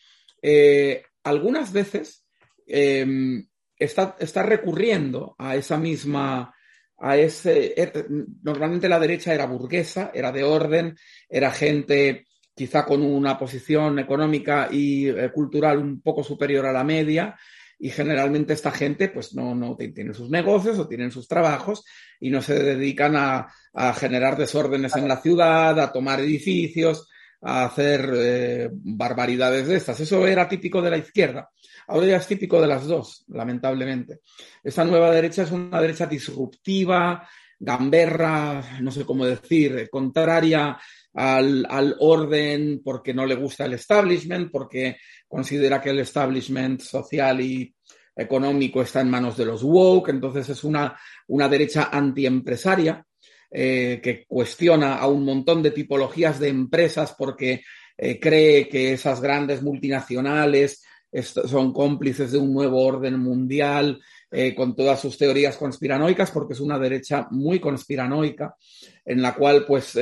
eh, 0.43 1.03
algunas 1.25 1.73
veces 1.73 2.25
em, 2.67 3.47
está, 3.79 4.17
está, 4.21 4.43
recurriendo 4.43 5.35
a 5.39 5.57
esa 5.57 5.79
misma, 5.79 6.55
a 6.99 7.17
ese, 7.17 7.75
er, 7.81 8.07
normalmente 8.43 8.89
la 8.89 9.01
derecha 9.01 9.35
era 9.35 9.47
burguesa, 9.47 10.11
era 10.15 10.31
de 10.31 10.45
orden, 10.45 10.97
era 11.29 11.51
gente 11.51 12.27
quizá 12.55 12.85
con 12.85 13.03
una 13.03 13.37
posición 13.37 13.99
económica 13.99 14.69
y 14.71 15.09
eh, 15.09 15.31
cultural 15.33 15.79
un 15.79 16.01
poco 16.01 16.23
superior 16.23 16.67
a 16.67 16.73
la 16.73 16.85
media, 16.85 17.37
y 17.79 17.91
generalmente 17.91 18.53
esta 18.53 18.71
gente 18.71 19.09
pues 19.09 19.35
no, 19.35 19.55
no 19.55 19.77
tiene 19.77 20.15
sus 20.15 20.31
negocios 20.31 20.79
o 20.79 20.89
tienen 20.89 21.11
sus 21.11 21.29
trabajos 21.29 21.85
y 22.21 22.31
no 22.31 22.41
se 22.43 22.55
dedican 22.63 23.17
a, 23.17 23.49
generar 23.95 24.37
desórdenes 24.37 24.95
en 24.95 25.09
la 25.09 25.17
ciudad, 25.17 25.79
a 25.81 25.93
tomar 25.93 26.21
edificios, 26.21 27.09
a 27.43 27.65
hacer 27.65 28.09
eh, 28.15 28.71
barbaridades 28.73 29.67
de 29.67 29.77
estas. 29.77 29.99
Eso 29.99 30.27
era 30.29 30.49
típico 30.49 30.81
de 30.81 30.91
la 30.91 30.99
izquierda. 30.99 31.51
Ahora 31.89 32.07
ya 32.07 32.17
es 32.19 32.27
típico 32.27 32.61
de 32.61 32.69
las 32.69 32.87
dos, 32.87 33.25
lamentablemente. 33.29 34.21
Esta 34.63 34.85
nueva 34.85 35.11
derecha 35.11 35.43
es 35.43 35.51
una 35.51 35.81
derecha 35.81 36.07
disruptiva, 36.07 37.29
gamberra, 37.59 38.79
no 38.81 38.91
sé 38.91 39.05
cómo 39.05 39.27
decir, 39.27 39.89
contraria 39.91 40.79
al, 41.15 41.67
al, 41.69 41.97
orden 42.01 42.83
porque 42.85 43.15
no 43.15 43.25
le 43.25 43.37
gusta 43.37 43.65
el 43.65 43.75
establishment, 43.75 44.51
porque 44.51 44.97
considera 45.29 45.81
que 45.81 45.91
el 45.91 46.01
establishment 46.01 46.81
social 46.81 47.41
y 47.41 47.75
económico 48.17 48.83
está 48.83 49.01
en 49.01 49.11
manos 49.11 49.37
de 49.37 49.45
los 49.45 49.63
woke, 49.63 50.11
entonces 50.11 50.49
es 50.49 50.65
una, 50.65 50.97
una 51.29 51.49
derecha 51.49 51.89
antiempresaria 51.93 53.05
eh, 53.51 54.01
que 54.03 54.25
cuestiona 54.27 54.97
a 54.97 55.07
un 55.07 55.25
montón 55.25 55.63
de 55.63 55.71
tipologías 55.71 56.41
de 56.41 56.49
empresas 56.49 57.15
porque 57.17 57.63
eh, 57.97 58.19
cree 58.19 58.69
que 58.69 58.93
esas 58.93 59.21
grandes 59.21 59.63
multinacionales 59.63 60.83
son 61.23 61.73
cómplices 61.73 62.33
de 62.33 62.39
un 62.39 62.53
nuevo 62.53 62.85
orden 62.85 63.21
mundial 63.21 64.01
eh, 64.33 64.53
con 64.53 64.75
todas 64.75 65.01
sus 65.01 65.17
teorías 65.17 65.57
conspiranoicas, 65.57 66.33
porque 66.33 66.55
es 66.55 66.61
una 66.61 66.77
derecha 66.77 67.29
muy 67.31 67.61
conspiranoica, 67.61 68.57
en 69.05 69.23
la 69.23 69.33
cual 69.37 69.65
pues, 69.65 69.97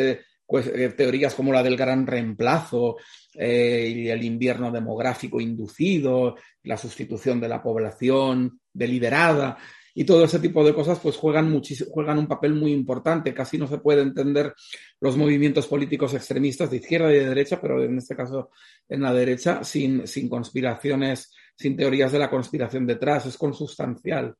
pues 0.53 0.71
teorías 0.95 1.35
como 1.35 1.51
la 1.51 1.63
del 1.63 1.79
gran 1.79 2.07
reemplazo 2.07 2.99
y 3.33 4.09
el 4.09 4.23
invierno 4.23 4.71
demográfico 4.71 5.41
inducido, 5.41 6.37
la 6.65 6.77
sustitución 6.77 7.41
de 7.41 7.49
la 7.49 7.63
población 7.63 8.61
deliberada, 8.71 9.57
y 9.95 10.05
todo 10.05 10.25
ese 10.25 10.41
tipo 10.41 10.63
de 10.63 10.75
cosas 10.75 10.99
pues 10.99 11.17
juegan, 11.17 11.63
juegan 11.91 12.19
un 12.19 12.27
papel 12.27 12.53
muy 12.53 12.71
importante. 12.71 13.33
Casi 13.33 13.57
no 13.57 13.67
se 13.67 13.79
puede 13.79 14.03
entender 14.03 14.53
los 15.01 15.17
movimientos 15.17 15.67
políticos 15.67 16.13
extremistas 16.13 16.71
de 16.71 16.77
izquierda 16.77 17.11
y 17.11 17.17
de 17.17 17.29
derecha, 17.29 17.59
pero 17.59 17.83
en 17.83 17.97
este 17.97 18.15
caso 18.15 18.51
en 18.91 19.01
la 19.01 19.15
derecha, 19.15 19.65
sin, 19.65 20.07
sin 20.07 20.29
conspiraciones, 20.29 21.35
sin 21.57 21.79
teorías 21.79 22.13
de 22.13 22.19
la 22.19 22.29
conspiración 22.29 22.87
detrás, 22.87 23.25
es 23.25 23.39
consustancial. 23.39 24.35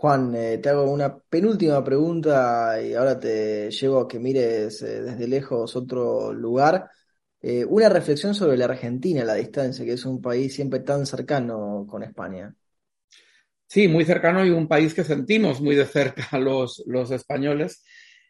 Juan, 0.00 0.32
eh, 0.36 0.58
te 0.58 0.68
hago 0.68 0.84
una 0.84 1.18
penúltima 1.18 1.82
pregunta 1.82 2.80
y 2.80 2.94
ahora 2.94 3.18
te 3.18 3.68
llevo 3.68 3.98
a 4.02 4.06
que 4.06 4.20
mires 4.20 4.80
eh, 4.82 5.02
desde 5.02 5.26
lejos 5.26 5.74
otro 5.74 6.32
lugar. 6.32 6.88
Eh, 7.40 7.64
una 7.64 7.88
reflexión 7.88 8.32
sobre 8.32 8.56
la 8.56 8.66
Argentina 8.66 9.24
la 9.24 9.34
distancia, 9.34 9.84
que 9.84 9.94
es 9.94 10.04
un 10.04 10.22
país 10.22 10.54
siempre 10.54 10.80
tan 10.80 11.04
cercano 11.04 11.84
con 11.90 12.04
España. 12.04 12.54
Sí, 13.66 13.88
muy 13.88 14.04
cercano 14.04 14.46
y 14.46 14.50
un 14.50 14.68
país 14.68 14.94
que 14.94 15.02
sentimos 15.02 15.60
muy 15.60 15.74
de 15.74 15.84
cerca 15.84 16.38
los, 16.38 16.80
los 16.86 17.10
españoles 17.10 17.82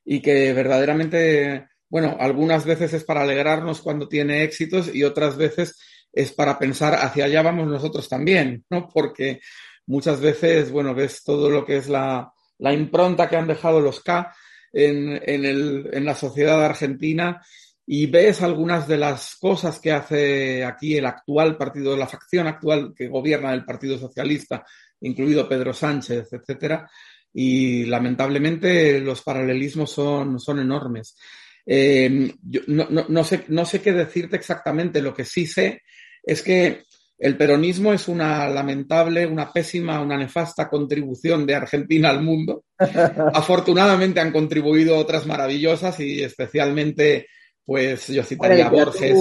y 0.06 0.22
que 0.22 0.54
verdaderamente, 0.54 1.66
bueno, 1.90 2.16
algunas 2.18 2.64
veces 2.64 2.94
es 2.94 3.04
para 3.04 3.20
alegrarnos 3.24 3.82
cuando 3.82 4.08
tiene 4.08 4.42
éxitos 4.42 4.94
y 4.94 5.04
otras 5.04 5.36
veces 5.36 5.78
es 6.10 6.32
para 6.32 6.58
pensar 6.58 6.94
hacia 6.94 7.26
allá 7.26 7.42
vamos 7.42 7.68
nosotros 7.68 8.08
también, 8.08 8.64
¿no? 8.70 8.88
Porque 8.88 9.40
muchas 9.88 10.20
veces, 10.20 10.70
bueno, 10.70 10.94
ves 10.94 11.24
todo 11.24 11.50
lo 11.50 11.64
que 11.64 11.78
es 11.78 11.88
la, 11.88 12.32
la 12.58 12.72
impronta 12.72 13.28
que 13.28 13.36
han 13.36 13.48
dejado 13.48 13.80
los 13.80 14.00
K 14.00 14.32
en, 14.72 15.20
en, 15.24 15.44
el, 15.44 15.88
en 15.92 16.04
la 16.04 16.14
sociedad 16.14 16.62
argentina 16.64 17.42
y 17.86 18.06
ves 18.06 18.42
algunas 18.42 18.86
de 18.86 18.98
las 18.98 19.36
cosas 19.36 19.80
que 19.80 19.92
hace 19.92 20.62
aquí 20.62 20.96
el 20.96 21.06
actual 21.06 21.56
partido, 21.56 21.96
la 21.96 22.06
facción 22.06 22.46
actual 22.46 22.92
que 22.94 23.08
gobierna 23.08 23.54
el 23.54 23.64
Partido 23.64 23.98
Socialista 23.98 24.64
incluido 25.00 25.48
Pedro 25.48 25.72
Sánchez, 25.72 26.32
etcétera, 26.32 26.90
y 27.32 27.86
lamentablemente 27.86 29.00
los 29.00 29.22
paralelismos 29.22 29.90
son, 29.90 30.38
son 30.38 30.58
enormes. 30.60 31.16
Eh, 31.64 32.34
no, 32.66 33.24
sé, 33.24 33.44
no 33.48 33.64
sé 33.64 33.80
qué 33.80 33.92
decirte 33.92 34.36
exactamente, 34.36 35.00
lo 35.00 35.14
que 35.14 35.24
sí 35.24 35.46
sé 35.46 35.82
es 36.22 36.42
que 36.42 36.84
el 37.18 37.36
peronismo 37.36 37.92
es 37.92 38.06
una 38.06 38.48
lamentable, 38.48 39.26
una 39.26 39.52
pésima, 39.52 40.00
una 40.00 40.16
nefasta 40.16 40.68
contribución 40.68 41.44
de 41.46 41.56
Argentina 41.56 42.10
al 42.10 42.22
mundo. 42.22 42.64
Afortunadamente 43.34 44.20
han 44.20 44.32
contribuido 44.32 44.96
otras 44.96 45.26
maravillosas 45.26 45.98
y 45.98 46.22
especialmente 46.22 47.26
pues 47.68 48.06
yo 48.06 48.22
citaría 48.22 48.68
a 48.68 48.70
Borges. 48.70 49.14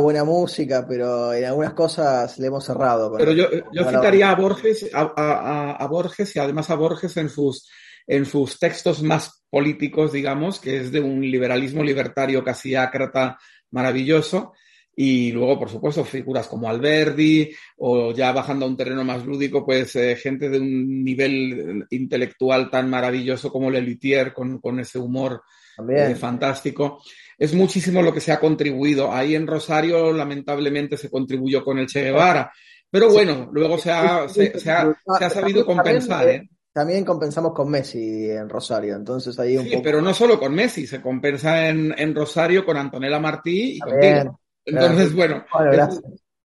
Buena 0.00 0.24
música, 0.24 0.84
pero 0.88 1.32
en 1.32 1.44
algunas 1.44 1.74
cosas 1.74 2.36
le 2.40 2.48
hemos 2.48 2.64
cerrado. 2.64 3.14
Pero 3.16 3.30
yo, 3.30 3.46
citaría 3.88 4.30
a 4.30 4.34
Borges, 4.34 4.90
a, 4.92 5.86
Borges 5.88 6.34
y 6.34 6.40
además 6.40 6.70
a 6.70 6.74
Borges 6.74 7.16
en 7.18 7.28
sus, 7.28 7.70
en 8.08 8.26
sus 8.26 8.58
textos 8.58 9.00
más 9.00 9.44
políticos, 9.48 10.10
digamos, 10.10 10.58
que 10.58 10.78
es 10.80 10.90
de 10.90 10.98
un 10.98 11.20
liberalismo 11.20 11.84
libertario 11.84 12.42
casi 12.42 12.74
ácrata 12.74 13.38
maravilloso. 13.70 14.54
Y 14.96 15.32
luego, 15.32 15.58
por 15.58 15.70
supuesto, 15.70 16.04
figuras 16.04 16.46
como 16.46 16.68
Alberdi 16.68 17.50
o 17.78 18.12
ya 18.12 18.32
bajando 18.32 18.64
a 18.64 18.68
un 18.68 18.76
terreno 18.76 19.04
más 19.04 19.24
lúdico, 19.24 19.64
pues 19.64 19.96
eh, 19.96 20.16
gente 20.16 20.48
de 20.48 20.60
un 20.60 21.04
nivel 21.04 21.84
intelectual 21.90 22.70
tan 22.70 22.88
maravilloso 22.88 23.50
como 23.50 23.70
Lelutier 23.70 24.32
con, 24.32 24.60
con 24.60 24.78
ese 24.78 24.98
humor 24.98 25.42
eh, 25.88 26.14
fantástico 26.14 27.00
es 27.38 27.54
muchísimo 27.54 28.02
lo 28.02 28.12
que 28.12 28.20
se 28.20 28.32
ha 28.32 28.40
contribuido. 28.40 29.12
Ahí 29.12 29.34
en 29.34 29.46
Rosario, 29.46 30.12
lamentablemente, 30.12 30.96
se 30.96 31.10
contribuyó 31.10 31.64
con 31.64 31.78
el 31.78 31.86
Che 31.86 32.02
Guevara. 32.02 32.52
Pero 32.90 33.10
bueno, 33.10 33.48
luego 33.52 33.76
se 33.76 33.90
ha, 33.90 34.28
sabido 34.28 35.66
compensar. 35.66 36.28
¿eh? 36.28 36.48
También 36.72 37.04
compensamos 37.04 37.52
con 37.52 37.70
Messi 37.70 38.30
en 38.30 38.48
Rosario, 38.48 38.96
entonces 38.96 39.38
ahí 39.38 39.56
un 39.56 39.64
sí, 39.64 39.80
pero 39.82 40.00
no 40.00 40.12
solo 40.12 40.40
con 40.40 40.54
Messi, 40.54 40.86
se 40.86 41.00
compensa 41.00 41.68
en, 41.68 42.14
Rosario 42.14 42.64
con 42.64 42.76
Antonella 42.76 43.20
Martí 43.20 43.76
y 43.76 43.78
contigo. 43.78 44.40
Entonces, 44.64 45.12
bueno, 45.12 45.44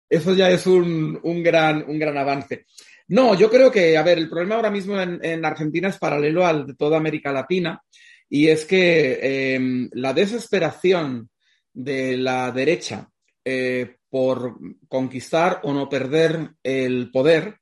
eso, 0.09 0.35
ya 0.35 0.51
es 0.51 0.67
un, 0.67 1.21
gran, 1.43 1.85
un 1.89 1.99
gran 1.99 2.17
avance. 2.17 2.67
No, 3.09 3.35
yo 3.35 3.51
creo 3.51 3.71
que, 3.71 3.97
a 3.97 4.03
ver, 4.03 4.19
el 4.19 4.29
problema 4.29 4.57
ahora 4.57 4.71
mismo 4.71 5.01
en, 5.01 5.25
en 5.25 5.45
Argentina 5.45 5.89
es 5.89 5.99
paralelo 5.99 6.47
al 6.47 6.67
de 6.67 6.75
toda 6.75 6.97
América 6.97 7.33
Latina 7.33 7.81
y 8.29 8.49
es 8.49 8.65
que 8.65 9.55
em, 9.55 9.89
la 9.93 10.13
desesperación 10.13 11.31
de 11.73 12.17
la 12.17 12.51
derecha 12.51 13.09
eh, 13.45 13.97
por 14.09 14.57
conquistar 14.89 15.61
o 15.63 15.73
no 15.73 15.89
perder 15.89 16.51
el 16.63 17.11
poder 17.11 17.59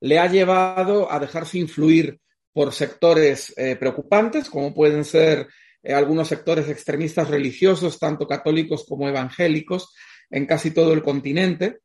le 0.00 0.18
ha 0.18 0.26
llevado 0.26 1.10
a 1.10 1.20
dejarse 1.20 1.58
influir 1.58 2.18
por 2.52 2.72
sectores 2.72 3.54
eh, 3.56 3.76
preocupantes, 3.76 4.50
como 4.50 4.74
pueden 4.74 5.04
ser 5.04 5.46
eh, 5.82 5.92
algunos 5.92 6.28
sectores 6.28 6.68
extremistas 6.68 7.28
religiosos, 7.28 7.98
tanto 7.98 8.26
católicos 8.26 8.84
como 8.88 9.08
evangélicos, 9.08 9.94
en 10.30 10.46
casi 10.46 10.70
todo 10.70 10.92
el 10.92 11.02
continente. 11.02 11.80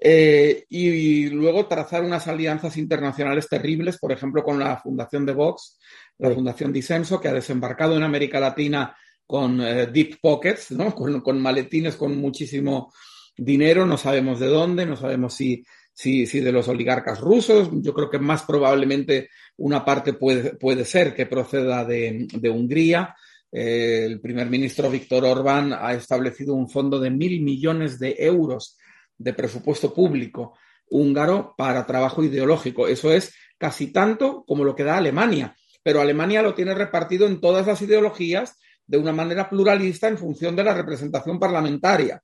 Eh, 0.00 0.64
y, 0.68 1.28
luego 1.30 1.66
trazar 1.66 2.02
unas 2.02 2.26
alianzas 2.28 2.76
internacionales 2.76 3.48
terribles, 3.48 3.98
por 3.98 4.12
ejemplo, 4.12 4.42
con 4.42 4.58
la 4.58 4.76
fundación 4.76 5.24
de 5.24 5.32
Vox, 5.32 5.78
la 6.18 6.30
Fundación 6.30 6.72
Disenso, 6.72 7.20
que 7.20 7.28
ha 7.28 7.32
desembarcado 7.32 7.96
en 7.96 8.02
América 8.02 8.40
Latina 8.40 8.96
con 9.26 9.58
deep 9.58 10.18
pockets, 10.20 10.72
¿no? 10.72 10.94
con, 10.94 11.20
con, 11.20 11.40
maletines 11.40 11.96
con 11.96 12.16
muchísimo 12.16 12.92
dinero, 13.36 13.86
no 13.86 13.96
sabemos 13.96 14.40
de 14.40 14.46
dónde, 14.48 14.84
no 14.84 14.96
sabemos 14.96 15.34
si 15.34 15.64
si, 15.94 16.26
si 16.26 16.40
de 16.40 16.52
los 16.52 16.68
oligarcas 16.68 17.20
rusos. 17.20 17.70
Yo 17.72 17.94
creo 17.94 18.10
que 18.10 18.18
más 18.18 18.42
probablemente 18.42 19.30
una 19.56 19.84
parte 19.84 20.12
puede, 20.12 20.56
puede 20.56 20.84
ser 20.84 21.14
que 21.14 21.26
proceda 21.26 21.84
de, 21.84 22.26
de 22.32 22.50
Hungría. 22.50 23.14
Eh, 23.56 24.04
el 24.04 24.20
primer 24.20 24.50
ministro 24.50 24.90
Víctor 24.90 25.24
Orbán 25.24 25.72
ha 25.72 25.92
establecido 25.92 26.54
un 26.54 26.68
fondo 26.68 26.98
de 26.98 27.10
mil 27.10 27.40
millones 27.40 28.00
de 28.00 28.16
euros 28.18 28.76
de 29.16 29.32
presupuesto 29.32 29.94
público 29.94 30.58
húngaro 30.90 31.54
para 31.56 31.86
trabajo 31.86 32.24
ideológico. 32.24 32.88
Eso 32.88 33.12
es 33.12 33.32
casi 33.56 33.92
tanto 33.92 34.44
como 34.44 34.64
lo 34.64 34.74
que 34.74 34.82
da 34.82 34.96
Alemania. 34.96 35.54
Pero 35.84 36.00
Alemania 36.00 36.42
lo 36.42 36.52
tiene 36.52 36.74
repartido 36.74 37.28
en 37.28 37.40
todas 37.40 37.64
las 37.68 37.80
ideologías 37.80 38.58
de 38.84 38.98
una 38.98 39.12
manera 39.12 39.48
pluralista 39.48 40.08
en 40.08 40.18
función 40.18 40.56
de 40.56 40.64
la 40.64 40.74
representación 40.74 41.38
parlamentaria. 41.38 42.20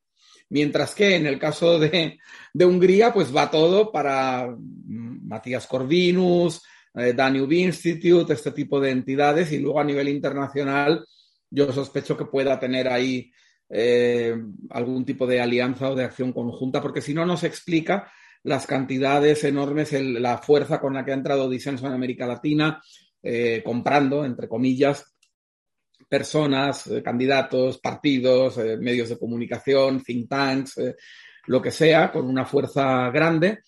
Mientras 0.49 0.97
que 0.97 1.15
en 1.15 1.27
el 1.27 1.39
caso 1.39 1.79
de, 1.79 2.19
Hungría, 2.55 3.13
pues 3.13 3.35
va 3.35 3.49
todo 3.49 3.93
para 3.93 4.49
mm, 4.49 5.29
Matías 5.29 5.69
Corvinus, 5.69 6.61
eh, 6.95 7.13
Danube 7.13 7.55
Institute, 7.55 8.33
este 8.33 8.51
tipo 8.51 8.81
de 8.81 8.91
entidades, 8.91 9.53
y 9.53 9.61
luego 9.61 9.79
a 9.79 9.85
nivel 9.85 10.09
internacional 10.09 11.07
yo 11.51 11.73
sospecho 11.73 12.17
que 12.17 12.27
pueda 12.27 12.59
tener 12.59 12.89
ahí 12.89 13.33
eh, 13.69 14.35
algún 14.71 15.05
tipo 15.05 15.27
de 15.27 15.41
alianza 15.41 15.91
o 15.91 15.95
de 15.95 16.05
acción 16.05 16.33
conjunta, 16.33 16.81
porque 16.81 17.01
si 17.01 17.15
no 17.15 17.27
nos 17.27 17.45
explica 17.45 18.11
las 18.43 18.67
cantidades 18.67 19.45
enormes, 19.45 19.93
la 19.93 20.39
fuerza 20.39 20.81
con 20.81 20.95
la 20.95 21.05
que 21.05 21.11
ha 21.11 21.15
entrado 21.15 21.49
Disenso 21.49 21.87
en 21.87 21.93
América 21.93 22.27
Latina, 22.27 22.83
eh, 23.23 23.63
comprando, 23.65 24.25
entre 24.25 24.49
comillas, 24.49 25.15
personas, 26.09 26.87
eh, 26.87 27.03
candidatos, 27.03 27.79
partidos, 27.79 28.57
medios 28.57 29.11
de 29.11 29.19
comunicación, 29.19 30.03
think 30.03 30.29
tanks, 30.29 30.81
lo 31.47 31.61
que 31.61 31.71
sea, 31.71 32.11
con 32.11 32.27
una 32.27 32.47
fuerza 32.47 33.11
grande. 33.11 33.61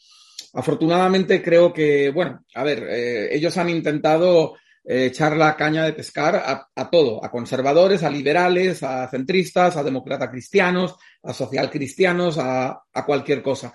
Afortunadamente 0.55 1.42
creo 1.42 1.73
que, 1.73 2.11
bueno, 2.11 2.45
a 2.55 2.64
ver, 2.64 2.88
ellos 3.31 3.57
han 3.57 3.71
intentado 3.71 4.57
echar 4.85 5.37
la 5.37 5.57
caña 5.57 5.85
de 5.85 5.92
pescar 5.92 6.37
a, 6.75 6.90
todo, 6.90 7.25
a 7.25 7.31
conservadores, 7.31 8.03
a 8.03 8.11
liberales, 8.11 8.83
a 8.83 9.09
centristas, 9.09 9.77
a 9.77 9.83
demócratas 9.83 10.31
cristianos, 10.31 10.97
a 11.23 11.33
social 11.33 11.71
cristianos, 11.71 12.38
a, 12.38 12.83
a 12.92 13.07
cualquier 13.07 13.42
cosa 13.42 13.73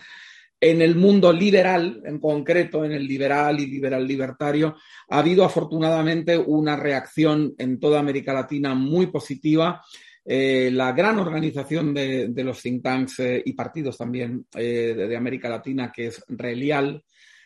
en 0.60 0.82
el 0.82 0.96
mundo 0.96 1.32
liberal, 1.32 2.02
en 2.06 2.20
concreto 2.20 2.84
en 2.84 2.92
el 2.92 3.08
liberal 3.08 3.60
y 3.60 3.68
liberal 3.68 4.08
libertario, 4.08 4.76
ha 5.10 5.20
habido 5.20 5.46
afortunadamente 5.46 6.38
una 6.38 6.76
reacción 6.76 7.54
en 7.58 7.80
toda 7.80 8.00
América 8.00 8.34
Latina 8.34 8.74
muy 8.74 9.08
positiva. 9.08 9.84
Eh, 10.26 10.70
la 10.74 10.92
gran 10.94 11.20
organización 11.20 11.94
de, 11.94 12.32
los 12.44 12.62
think 12.62 12.84
tanks 12.84 13.20
eh, 13.20 13.42
y 13.46 13.54
partidos 13.54 13.98
también 13.98 14.46
eh, 14.56 14.94
de, 14.98 15.16
América 15.16 15.48
Latina, 15.48 15.92
que 15.94 16.08
es 16.08 16.24
RELIAL, 16.28 17.04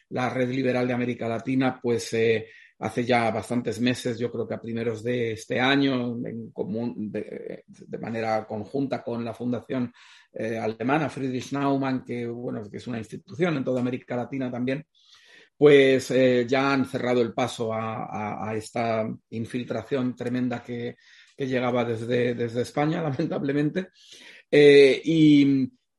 la 0.09 0.29
Red 0.29 0.49
Liberal 0.49 0.87
de 0.87 0.93
América 0.93 1.27
Latina, 1.27 1.79
pues 1.81 2.15
hace 2.81 3.05
ya 3.05 3.29
bastantes 3.29 3.79
meses, 3.79 4.17
yo 4.17 4.31
creo 4.31 4.47
que 4.47 4.55
a 4.55 4.61
primeros 4.61 5.03
de 5.03 5.33
este 5.33 5.59
año, 5.59 6.15
de, 6.17 7.63
manera 7.99 8.45
conjunta 8.47 9.03
con 9.03 9.23
la 9.23 9.35
Fundación 9.35 9.93
eh, 10.33 10.57
alemana 10.57 11.07
Friedrich 11.07 11.51
Naumann, 11.51 12.03
que, 12.03 12.23
es 12.73 12.87
una 12.87 12.97
institución 12.97 13.57
en 13.57 13.63
toda 13.63 13.81
América 13.81 14.15
Latina 14.15 14.49
también, 14.49 14.83
pues 15.55 16.09
eh, 16.09 16.47
ya 16.47 16.73
han 16.73 16.85
cerrado 16.87 17.21
el 17.21 17.33
paso 17.33 17.71
a, 17.71 18.51
esta 18.55 19.07
infiltración 19.29 20.15
tremenda 20.15 20.63
que, 20.63 20.95
llegaba 21.37 21.85
desde, 21.85 22.61
España, 22.61 23.01
lamentablemente. 23.03 23.89
Eh, 24.49 25.01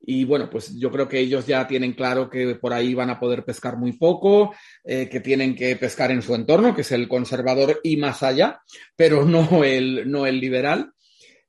y 0.04 0.24
bueno, 0.24 0.50
pues 0.50 0.76
yo 0.78 0.90
creo 0.90 1.08
que 1.08 1.20
ellos 1.20 1.46
ya 1.46 1.66
tienen 1.66 1.92
claro 1.92 2.28
que 2.28 2.56
por 2.56 2.72
ahí 2.72 2.92
van 2.92 3.10
a 3.10 3.20
poder 3.20 3.44
pescar 3.44 3.76
muy 3.76 3.92
poco, 3.92 4.52
eh, 4.84 5.08
que 5.08 5.20
tienen 5.20 5.54
que 5.54 5.76
pescar 5.76 6.10
en 6.10 6.22
su 6.22 6.34
entorno, 6.34 6.74
que 6.74 6.80
es 6.80 6.90
el 6.92 7.06
conservador 7.08 7.80
y 7.84 7.96
más 7.96 8.22
allá, 8.22 8.60
pero 8.96 9.24
no 9.24 9.62
el, 9.64 10.10
no 10.10 10.26
el 10.26 10.40
liberal. 10.40 10.92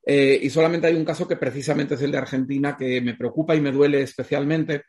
Eh, 0.06 0.40
y 0.42 0.50
solamente 0.50 0.88
hay 0.88 0.96
un 0.96 1.06
caso 1.06 1.28
que 1.28 1.38
precisamente 1.38 1.96
es 1.96 2.02
el 2.02 2.12
de 2.12 2.18
Argentina 2.18 2.76
que 2.78 3.02
me 3.02 3.16
preocupa 3.16 3.56
y 3.56 3.62
me 3.62 3.72
duele 3.72 4.02
especialmente, 4.02 4.84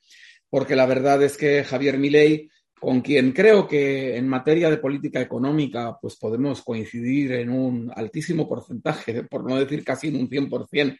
porque 0.51 0.77
la 0.77 0.87
verdad 0.87 1.23
es 1.23 1.37
que 1.37 1.65
Javier 1.65 1.99
Milei, 1.99 2.51
con 2.81 3.01
quien 3.01 3.33
creo 3.33 3.67
que 3.67 4.17
en 4.17 4.29
materia 4.29 4.71
de 4.71 4.79
política 4.79 5.21
económica 5.21 5.97
pues 6.01 6.17
podemos 6.17 6.63
coincidir 6.63 7.33
en 7.33 7.51
un 7.51 7.93
altísimo 7.95 8.49
porcentaje, 8.49 9.23
por 9.31 9.49
no 9.49 9.57
decir 9.57 9.85
casi 9.85 10.09
en 10.09 10.17
un 10.17 10.29
100%, 10.29 10.99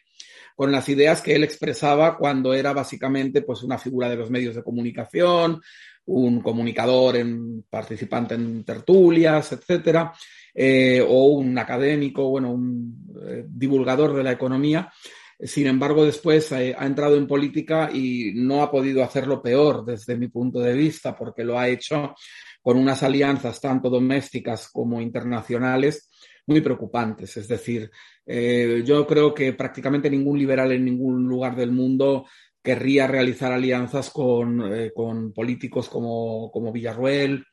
con 0.55 0.71
las 0.71 0.87
ideas 0.89 1.21
que 1.21 1.35
él 1.35 1.43
expresaba 1.43 2.17
cuando 2.17 2.53
era 2.53 2.73
básicamente 2.73 3.41
pues 3.41 3.61
una 3.63 3.77
figura 3.77 4.09
de 4.09 4.15
los 4.15 4.31
medios 4.31 4.55
de 4.55 4.63
comunicación, 4.63 5.61
un 6.05 6.41
comunicador, 6.41 7.17
en, 7.17 7.63
participante 7.63 8.35
en 8.35 8.63
tertulias, 8.63 9.51
etcétera, 9.51 10.13
eh, 10.53 11.03
o 11.05 11.25
un 11.25 11.57
académico, 11.57 12.29
bueno, 12.29 12.51
un 12.51 13.05
eh, 13.27 13.45
divulgador 13.47 14.15
de 14.15 14.23
la 14.23 14.31
economía. 14.31 14.91
Sin 15.39 15.67
embargo, 15.67 16.05
después 16.05 16.51
eh, 16.53 16.75
ha 16.77 16.85
entrado 16.85 17.17
en 17.17 17.27
política 17.27 17.89
y 17.93 18.31
no 18.35 18.63
ha 18.63 18.71
podido 18.71 19.03
hacerlo 19.03 19.41
peor 19.41 19.83
desde 19.85 20.15
mi 20.15 20.29
punto 20.29 20.59
de 20.59 20.73
vista, 20.73 21.15
porque 21.15 21.43
lo 21.43 21.59
ha 21.59 21.67
hecho 21.67 22.15
con 22.61 22.77
unas 22.77 23.03
alianzas 23.03 23.59
tanto 23.59 23.89
domésticas 23.89 24.69
como 24.69 25.01
internacionales 25.01 26.09
muy 26.47 26.61
preocupantes. 26.61 27.35
Es 27.37 27.47
decir, 27.47 27.91
eh, 28.25 28.81
yo 28.85 29.05
creo 29.05 29.33
que 29.33 29.53
prácticamente 29.53 30.09
ningún 30.09 30.39
liberal 30.39 30.71
en 30.71 30.85
ningún 30.85 31.27
lugar 31.27 31.55
del 31.55 31.71
mundo 31.71 32.25
querría 32.63 33.05
realizar 33.05 33.51
alianzas 33.51 34.09
con, 34.09 34.73
eh, 34.73 34.91
con 34.95 35.33
políticos 35.33 35.89
como, 35.89 36.49
como 36.51 36.71
Villarruel 36.71 37.45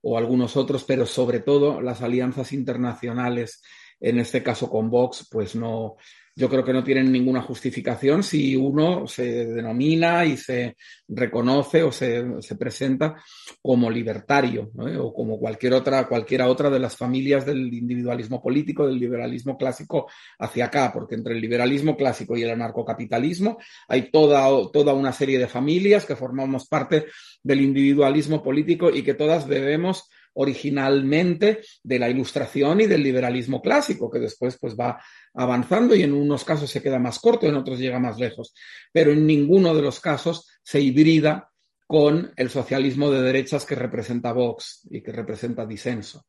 o 0.00 0.18
algunos 0.18 0.56
otros, 0.56 0.84
pero 0.84 1.06
sobre 1.06 1.40
todo 1.40 1.80
las 1.80 2.02
alianzas 2.02 2.52
internacionales, 2.52 3.62
en 4.00 4.18
este 4.18 4.42
caso 4.42 4.68
con 4.68 4.90
Vox, 4.90 5.28
pues 5.30 5.54
no, 5.54 5.96
yo 6.38 6.50
creo 6.50 6.62
que 6.62 6.72
no 6.74 6.84
tienen 6.84 7.10
ninguna 7.10 7.40
justificación 7.40 8.22
si 8.22 8.54
uno 8.54 9.06
se 9.06 9.46
denomina 9.46 10.26
y 10.26 10.36
se 10.36 10.76
reconoce 11.08 11.82
o 11.82 11.90
se, 11.90 12.26
presenta 12.58 13.16
como 13.62 13.90
libertario 13.90 14.70
o 15.00 15.14
como 15.14 15.38
cualquier 15.38 15.72
otra, 15.72 16.06
cualquiera 16.06 16.48
otra 16.48 16.68
de 16.68 16.78
las 16.78 16.94
familias 16.94 17.46
del 17.46 17.72
individualismo 17.72 18.42
político, 18.42 18.86
del 18.86 18.98
liberalismo 18.98 19.56
clásico 19.56 20.10
hacia 20.38 20.66
acá, 20.66 20.92
porque 20.92 21.14
entre 21.14 21.34
el 21.34 21.40
liberalismo 21.40 21.96
clásico 21.96 22.36
y 22.36 22.42
el 22.42 22.50
anarcocapitalismo 22.50 23.56
hay 23.88 24.10
toda, 24.10 24.46
toda 24.70 24.92
una 24.92 25.12
serie 25.12 25.38
de 25.38 25.48
familias 25.48 26.04
que 26.04 26.16
formamos 26.16 26.68
parte 26.68 27.06
del 27.42 27.62
individualismo 27.62 28.42
político 28.42 28.90
y 28.90 29.02
que 29.02 29.14
todas 29.14 29.48
debemos 29.48 30.10
originalmente 30.36 31.60
de 31.82 31.98
la 31.98 32.08
ilustración 32.08 32.80
y 32.80 32.86
del 32.86 33.02
liberalismo 33.02 33.60
clásico, 33.60 34.10
que 34.10 34.18
después 34.18 34.58
pues 34.60 34.76
va 34.76 35.00
avanzando 35.34 35.94
y 35.94 36.02
en 36.02 36.12
unos 36.12 36.44
casos 36.44 36.70
se 36.70 36.82
queda 36.82 36.98
más 36.98 37.18
corto, 37.18 37.46
en 37.46 37.56
otros 37.56 37.78
llega 37.78 37.98
más 37.98 38.18
lejos, 38.18 38.54
pero 38.92 39.12
en 39.12 39.26
ninguno 39.26 39.74
de 39.74 39.82
los 39.82 40.00
casos 40.00 40.48
se 40.62 40.80
hibrida 40.80 41.50
con 41.86 42.32
el 42.36 42.50
socialismo 42.50 43.10
de 43.10 43.22
derechas 43.22 43.64
que 43.64 43.74
representa 43.74 44.32
Vox 44.32 44.86
y 44.90 45.02
que 45.02 45.12
representa 45.12 45.64
disenso. 45.64 46.26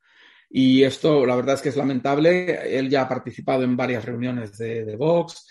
Y 0.50 0.84
esto, 0.84 1.26
la 1.26 1.36
verdad 1.36 1.56
es 1.56 1.62
que 1.62 1.70
es 1.70 1.76
lamentable. 1.76 2.78
Él 2.78 2.90
ya 2.90 3.02
ha 3.02 3.10
participado 3.10 3.64
en 3.64 3.76
varias 3.76 4.06
reuniones 4.06 4.58
de, 4.58 4.86
de 4.86 4.96
Vox, 4.96 5.46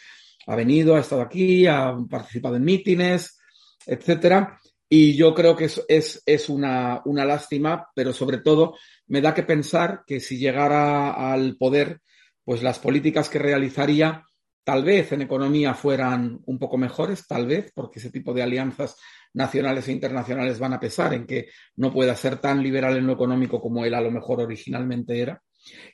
ha 0.46 0.56
venido, 0.56 0.96
ha 0.96 1.00
estado 1.00 1.22
aquí, 1.22 1.66
ha 1.66 1.94
participado 2.08 2.56
en 2.56 2.64
mítines, 2.64 3.38
etcétera. 3.84 4.58
Y 4.88 5.16
yo 5.16 5.34
creo 5.34 5.56
que 5.56 5.64
es, 5.64 5.84
es, 5.88 6.22
es 6.24 6.48
una, 6.48 7.02
una, 7.04 7.24
lástima, 7.24 7.88
pero 7.94 8.12
sobre 8.12 8.38
todo 8.38 8.76
me 9.08 9.20
da 9.20 9.34
que 9.34 9.42
pensar 9.42 10.04
que 10.06 10.20
si 10.20 10.38
llegara 10.38 11.32
al 11.32 11.56
poder, 11.56 12.00
pues 12.44 12.62
las 12.62 12.78
políticas 12.78 13.28
que 13.28 13.40
realizaría 13.40 14.24
tal 14.62 14.84
vez 14.84 15.12
en 15.12 15.22
economía 15.22 15.74
fueran 15.74 16.40
un 16.46 16.58
poco 16.58 16.76
mejores, 16.76 17.26
tal 17.26 17.46
vez, 17.46 17.72
porque 17.74 17.98
ese 17.98 18.10
tipo 18.10 18.34
de 18.34 18.42
alianzas 18.42 18.96
nacionales 19.32 19.86
e 19.86 19.92
internacionales 19.92 20.58
van 20.58 20.72
a 20.72 20.80
pesar 20.80 21.14
en 21.14 21.26
que 21.26 21.50
no 21.76 21.92
pueda 21.92 22.16
ser 22.16 22.38
tan 22.38 22.62
liberal 22.62 22.96
en 22.96 23.06
lo 23.06 23.12
económico 23.12 23.60
como 23.60 23.84
él 23.84 23.94
a 23.94 24.00
lo 24.00 24.10
mejor 24.10 24.40
originalmente 24.40 25.20
era. 25.20 25.42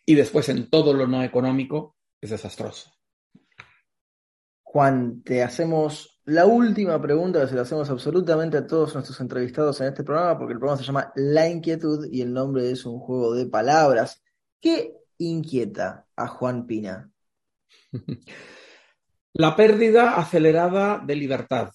Y 0.06 0.14
después 0.14 0.48
en 0.48 0.70
todo 0.70 0.94
lo 0.94 1.06
no 1.06 1.22
económico 1.22 1.96
es 2.20 2.30
desastroso. 2.30 2.92
Juan, 4.72 5.22
te 5.22 5.42
hacemos 5.42 6.18
la 6.24 6.46
última 6.46 6.98
pregunta 6.98 7.42
que 7.42 7.46
se 7.46 7.54
la 7.54 7.60
hacemos 7.60 7.90
absolutamente 7.90 8.56
a 8.56 8.66
todos 8.66 8.94
nuestros 8.94 9.20
entrevistados 9.20 9.78
en 9.82 9.88
este 9.88 10.02
programa, 10.02 10.38
porque 10.38 10.54
el 10.54 10.58
programa 10.58 10.80
se 10.80 10.86
llama 10.86 11.12
La 11.14 11.46
Inquietud 11.46 12.08
y 12.10 12.22
el 12.22 12.32
nombre 12.32 12.70
es 12.70 12.86
un 12.86 12.98
juego 12.98 13.34
de 13.34 13.44
palabras. 13.44 14.22
¿Qué 14.58 14.94
inquieta 15.18 16.06
a 16.16 16.26
Juan 16.26 16.66
Pina? 16.66 17.10
La 19.34 19.54
pérdida 19.54 20.16
acelerada 20.16 21.02
de 21.04 21.16
libertad, 21.16 21.70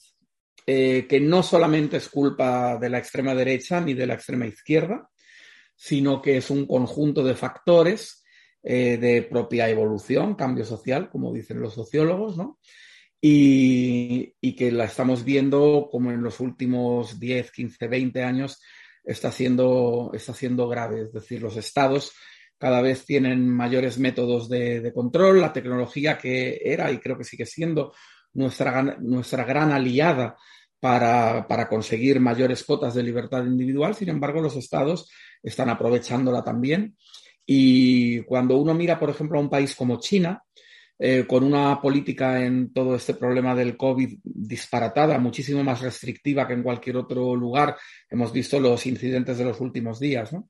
eh, 0.66 1.06
que 1.08 1.20
no 1.20 1.44
solamente 1.44 1.98
es 1.98 2.10
culpa 2.10 2.78
de 2.78 2.90
la 2.90 2.98
extrema 2.98 3.36
derecha 3.36 3.80
ni 3.80 3.94
de 3.94 4.08
la 4.08 4.16
extrema 4.16 4.48
izquierda, 4.48 5.08
sino 5.76 6.20
que 6.20 6.38
es 6.38 6.50
un 6.50 6.66
conjunto 6.66 7.24
de 7.24 7.36
factores 7.36 8.24
eh, 8.64 8.98
de 8.98 9.22
propia 9.22 9.70
evolución, 9.70 10.34
cambio 10.34 10.66
social, 10.66 11.12
como 11.12 11.32
dicen 11.32 11.62
los 11.62 11.76
sociólogos, 11.76 12.38
¿no? 12.38 12.58
Y, 13.20 14.34
que 14.56 14.72
la 14.72 14.86
estamos 14.86 15.24
viendo 15.24 15.88
como 15.92 16.12
en 16.12 16.24
los 16.24 16.40
últimos 16.40 17.20
10, 17.20 17.52
15, 17.52 17.88
20 17.88 18.24
años 18.24 18.60
está 19.04 19.32
siendo, 19.32 20.12
está 20.14 20.34
siendo 20.34 20.68
grave. 20.68 21.02
Es 21.02 21.14
decir, 21.14 21.42
los 21.42 21.58
estados 21.58 22.14
cada 22.58 22.82
vez 22.82 23.06
tienen 23.06 23.48
mayores 23.48 24.00
métodos 24.00 24.50
de, 24.50 24.92
control, 24.94 25.42
la 25.42 25.54
tecnología 25.54 26.18
que 26.18 26.60
era 26.64 26.92
y 26.92 26.98
creo 26.98 27.18
que 27.18 27.24
sigue 27.24 27.46
siendo 27.46 27.94
nuestra, 28.34 28.82
nuestra 29.00 29.44
gran 29.44 29.72
aliada 29.72 30.36
para, 30.80 31.48
para, 31.48 31.68
conseguir 31.68 32.20
mayores 32.20 32.64
cotas 32.64 32.96
de 32.96 33.04
libertad 33.04 33.46
individual. 33.46 33.94
Sin 33.94 34.10
embargo, 34.10 34.42
los 34.42 34.56
estados 34.56 35.10
están 35.44 35.70
aprovechándola 35.70 36.44
también 36.44 36.96
y 37.50 38.20
cuando 38.24 38.58
uno 38.58 38.74
mira, 38.74 39.00
por 39.00 39.10
ejemplo, 39.10 39.40
a 39.40 39.42
un 39.42 39.50
país 39.50 39.74
como 39.74 40.00
China, 40.00 40.44
eh, 41.00 41.26
con 41.28 41.44
una 41.44 41.80
política 41.80 42.44
en 42.44 42.74
todo 42.74 42.96
este 42.96 43.14
problema 43.14 43.54
del 43.54 43.78
COVID 43.78 44.18
disparatada, 44.24 45.20
muchísimo 45.20 45.64
más 45.64 45.82
restrictiva 45.82 46.48
que 46.48 46.54
en 46.54 46.64
cualquier 46.64 46.98
otro 46.98 47.36
lugar, 47.36 47.76
hemos 48.10 48.34
visto 48.34 48.60
los 48.60 48.86
incidentes 48.88 49.38
de 49.38 49.46
los 49.46 49.62
últimos 49.62 50.00
días, 50.00 50.34
¿no? 50.34 50.50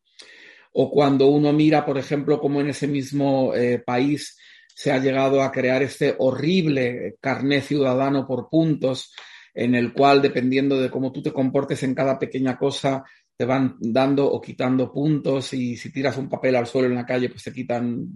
O 0.74 0.90
cuando 0.92 1.28
uno 1.28 1.52
mira, 1.52 1.86
por 1.86 1.98
ejemplo, 1.98 2.40
cómo 2.40 2.62
en 2.62 2.70
ese 2.70 2.88
mismo 2.88 3.54
eh, 3.56 3.80
país 3.80 4.38
se 4.74 4.92
ha 4.92 5.00
llegado 5.00 5.42
a 5.42 5.52
crear 5.52 5.82
este 5.82 6.16
horrible 6.20 7.18
carné 7.20 7.62
ciudadano 7.62 8.28
por 8.28 8.48
puntos, 8.48 9.12
en 9.54 9.74
el 9.74 9.92
cual, 9.92 10.22
dependiendo 10.22 10.80
de 10.80 10.92
cómo 10.92 11.12
tú 11.12 11.22
te 11.22 11.34
comportes 11.34 11.82
en 11.82 11.96
cada 11.96 12.20
pequeña 12.20 12.58
cosa, 12.58 13.04
te 13.36 13.44
van 13.44 13.76
dando 13.80 14.32
o 14.32 14.40
quitando 14.40 14.94
puntos 14.94 15.54
y 15.54 15.76
si 15.78 15.92
tiras 15.92 16.18
un 16.18 16.30
papel 16.30 16.56
al 16.56 16.68
suelo 16.68 16.88
en 16.88 16.96
la 16.96 17.06
calle, 17.06 17.30
pues 17.30 17.44
te 17.44 17.52
quitan 17.52 18.08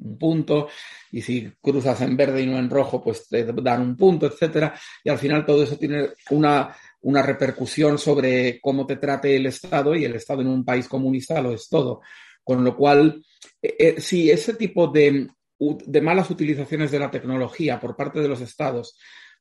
un 0.00 0.18
punto 0.18 0.68
y 1.10 1.22
si 1.22 1.50
cruzas 1.60 2.00
en 2.02 2.16
verde 2.16 2.42
y 2.42 2.46
no 2.46 2.58
en 2.58 2.70
rojo, 2.70 3.02
pues 3.02 3.28
te 3.28 3.44
dan 3.44 3.82
un 3.82 3.96
punto, 3.96 4.26
etcétera. 4.26 4.74
Y 5.02 5.10
al 5.10 5.18
final 5.18 5.44
todo 5.44 5.62
eso 5.62 5.76
tiene 5.76 6.08
una, 6.30 6.74
una 7.02 7.22
repercusión 7.22 7.98
sobre 7.98 8.60
cómo 8.60 8.86
te 8.86 8.96
trate 8.96 9.36
el 9.36 9.46
Estado 9.46 9.94
y 9.94 10.04
el 10.04 10.14
Estado 10.14 10.42
en 10.42 10.48
un 10.48 10.64
país 10.64 10.88
comunista 10.88 11.40
lo 11.40 11.52
es 11.52 11.68
todo. 11.68 12.00
Con 12.42 12.64
lo 12.64 12.76
cual, 12.76 13.22
eh, 13.60 13.76
eh, 13.78 14.00
si 14.00 14.30
ese 14.30 14.54
tipo 14.54 14.88
de, 14.88 15.28
de 15.58 16.00
malas 16.00 16.30
utilizaciones 16.30 16.90
de 16.90 16.98
la 16.98 17.10
tecnología 17.10 17.80
por 17.80 17.96
parte 17.96 18.20
de 18.20 18.28
los 18.28 18.40
Estados 18.40 18.96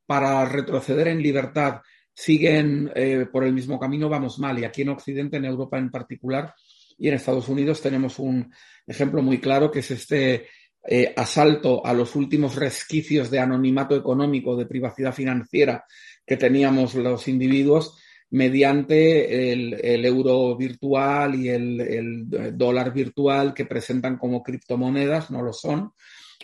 para 0.05 0.45
retroceder 0.45 1.09
en 1.09 1.21
libertad 1.21 1.81
siguen 2.13 2.91
eh, 2.95 3.27
por 3.31 3.43
el 3.43 3.53
mismo 3.53 3.79
camino, 3.79 4.09
vamos 4.09 4.39
mal. 4.39 4.57
Y 4.57 4.65
aquí 4.65 4.81
en 4.81 4.89
Occidente, 4.89 5.37
en 5.37 5.45
Europa 5.45 5.77
en 5.77 5.91
particular, 5.91 6.53
y 6.97 7.07
en 7.07 7.15
Estados 7.15 7.47
Unidos 7.47 7.81
tenemos 7.81 8.19
un 8.19 8.51
ejemplo 8.86 9.21
muy 9.21 9.39
claro 9.39 9.69
que 9.69 9.79
es 9.79 9.91
este 9.91 10.47
eh, 10.89 11.13
asalto 11.15 11.86
a 11.86 11.93
los 11.93 12.15
últimos 12.15 12.55
resquicios 12.55 13.29
de 13.29 13.39
anonimato 13.39 13.95
económico, 13.95 14.55
de 14.55 14.65
privacidad 14.65 15.13
financiera 15.13 15.86
que 16.25 16.38
teníamos 16.38 16.95
los 16.95 17.27
individuos 17.27 17.97
mediante 18.29 19.51
el, 19.53 20.05
euro 20.05 20.55
virtual 20.57 21.36
y 21.36 21.49
el, 21.49 21.79
el, 21.79 22.57
dólar 22.57 22.93
virtual 22.93 23.53
que 23.53 23.65
presentan 23.65 24.17
como 24.17 24.43
criptomonedas, 24.43 25.31
no 25.31 25.41
lo 25.41 25.53
son. 25.53 25.93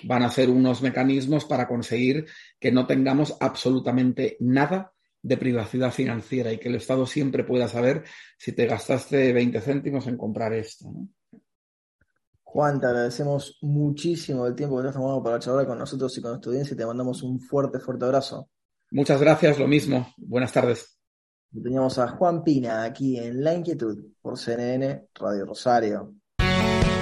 Van 0.04 0.24
a 0.24 0.32
ser 0.32 0.50
unos 0.50 0.82
mecanismos 0.82 1.46
para 1.46 1.68
conseguir 1.68 2.26
que 2.60 2.72
no 2.72 2.88
tengamos 2.88 3.36
absolutamente 3.39 4.38
nada 4.39 4.93
de 5.24 5.38
privacidad 5.38 5.92
financiera 5.92 6.52
y 6.52 6.60
que 6.60 6.68
el 6.68 6.76
Estado 6.76 7.08
siempre 7.08 7.44
pueda 7.44 7.68
saber 7.68 8.04
si 8.38 8.52
te 8.52 8.68
gastaste 8.68 9.32
20 9.32 9.62
céntimos 9.62 10.06
en 10.08 10.18
comprar 10.18 10.54
esto. 10.54 10.94
Juan, 12.44 12.80
te 12.80 12.86
agradecemos 12.86 13.58
muchísimo 13.62 14.46
el 14.46 14.54
tiempo 14.54 14.78
que 14.78 14.84
te 14.84 14.90
has 14.90 14.96
tomado 14.96 15.24
para 15.24 15.40
charlar 15.40 15.66
con 15.66 15.80
nosotros 15.80 16.16
y 16.18 16.22
con 16.22 16.32
nuestra 16.32 16.50
audiencia 16.52 16.76
y 16.76 16.78
te 16.78 16.86
mandamos 16.86 17.24
un 17.24 17.40
fuerte, 17.40 17.80
fuerte 17.80 18.06
abrazo. 18.06 18.50
Muchas 18.92 19.20
gracias, 19.20 19.58
lo 19.58 19.68
mismo. 19.68 20.14
Buenas 20.18 20.52
tardes. 20.52 21.00
teníamos 21.52 21.98
a 21.98 22.10
Juan 22.10 22.44
Pina 22.44 22.84
aquí 22.84 23.18
en 23.18 23.44
La 23.44 23.56
Inquietud 23.56 23.98
por 24.22 24.38
CNN 24.38 25.08
Radio 25.16 25.46
Rosario. 25.46 26.14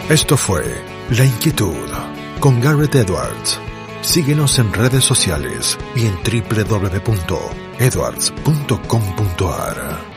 Esto 0.10 0.38
fue 0.38 0.64
La 1.18 1.26
Inquietud 1.26 1.90
con 2.40 2.62
Garrett 2.62 2.96
Edwards. 2.96 3.60
Síguenos 4.02 4.58
en 4.60 4.72
redes 4.74 5.04
sociales 5.04 5.78
y 5.96 6.06
en 6.06 6.16
www 6.16 7.71
edwards.com.ar 7.82 10.11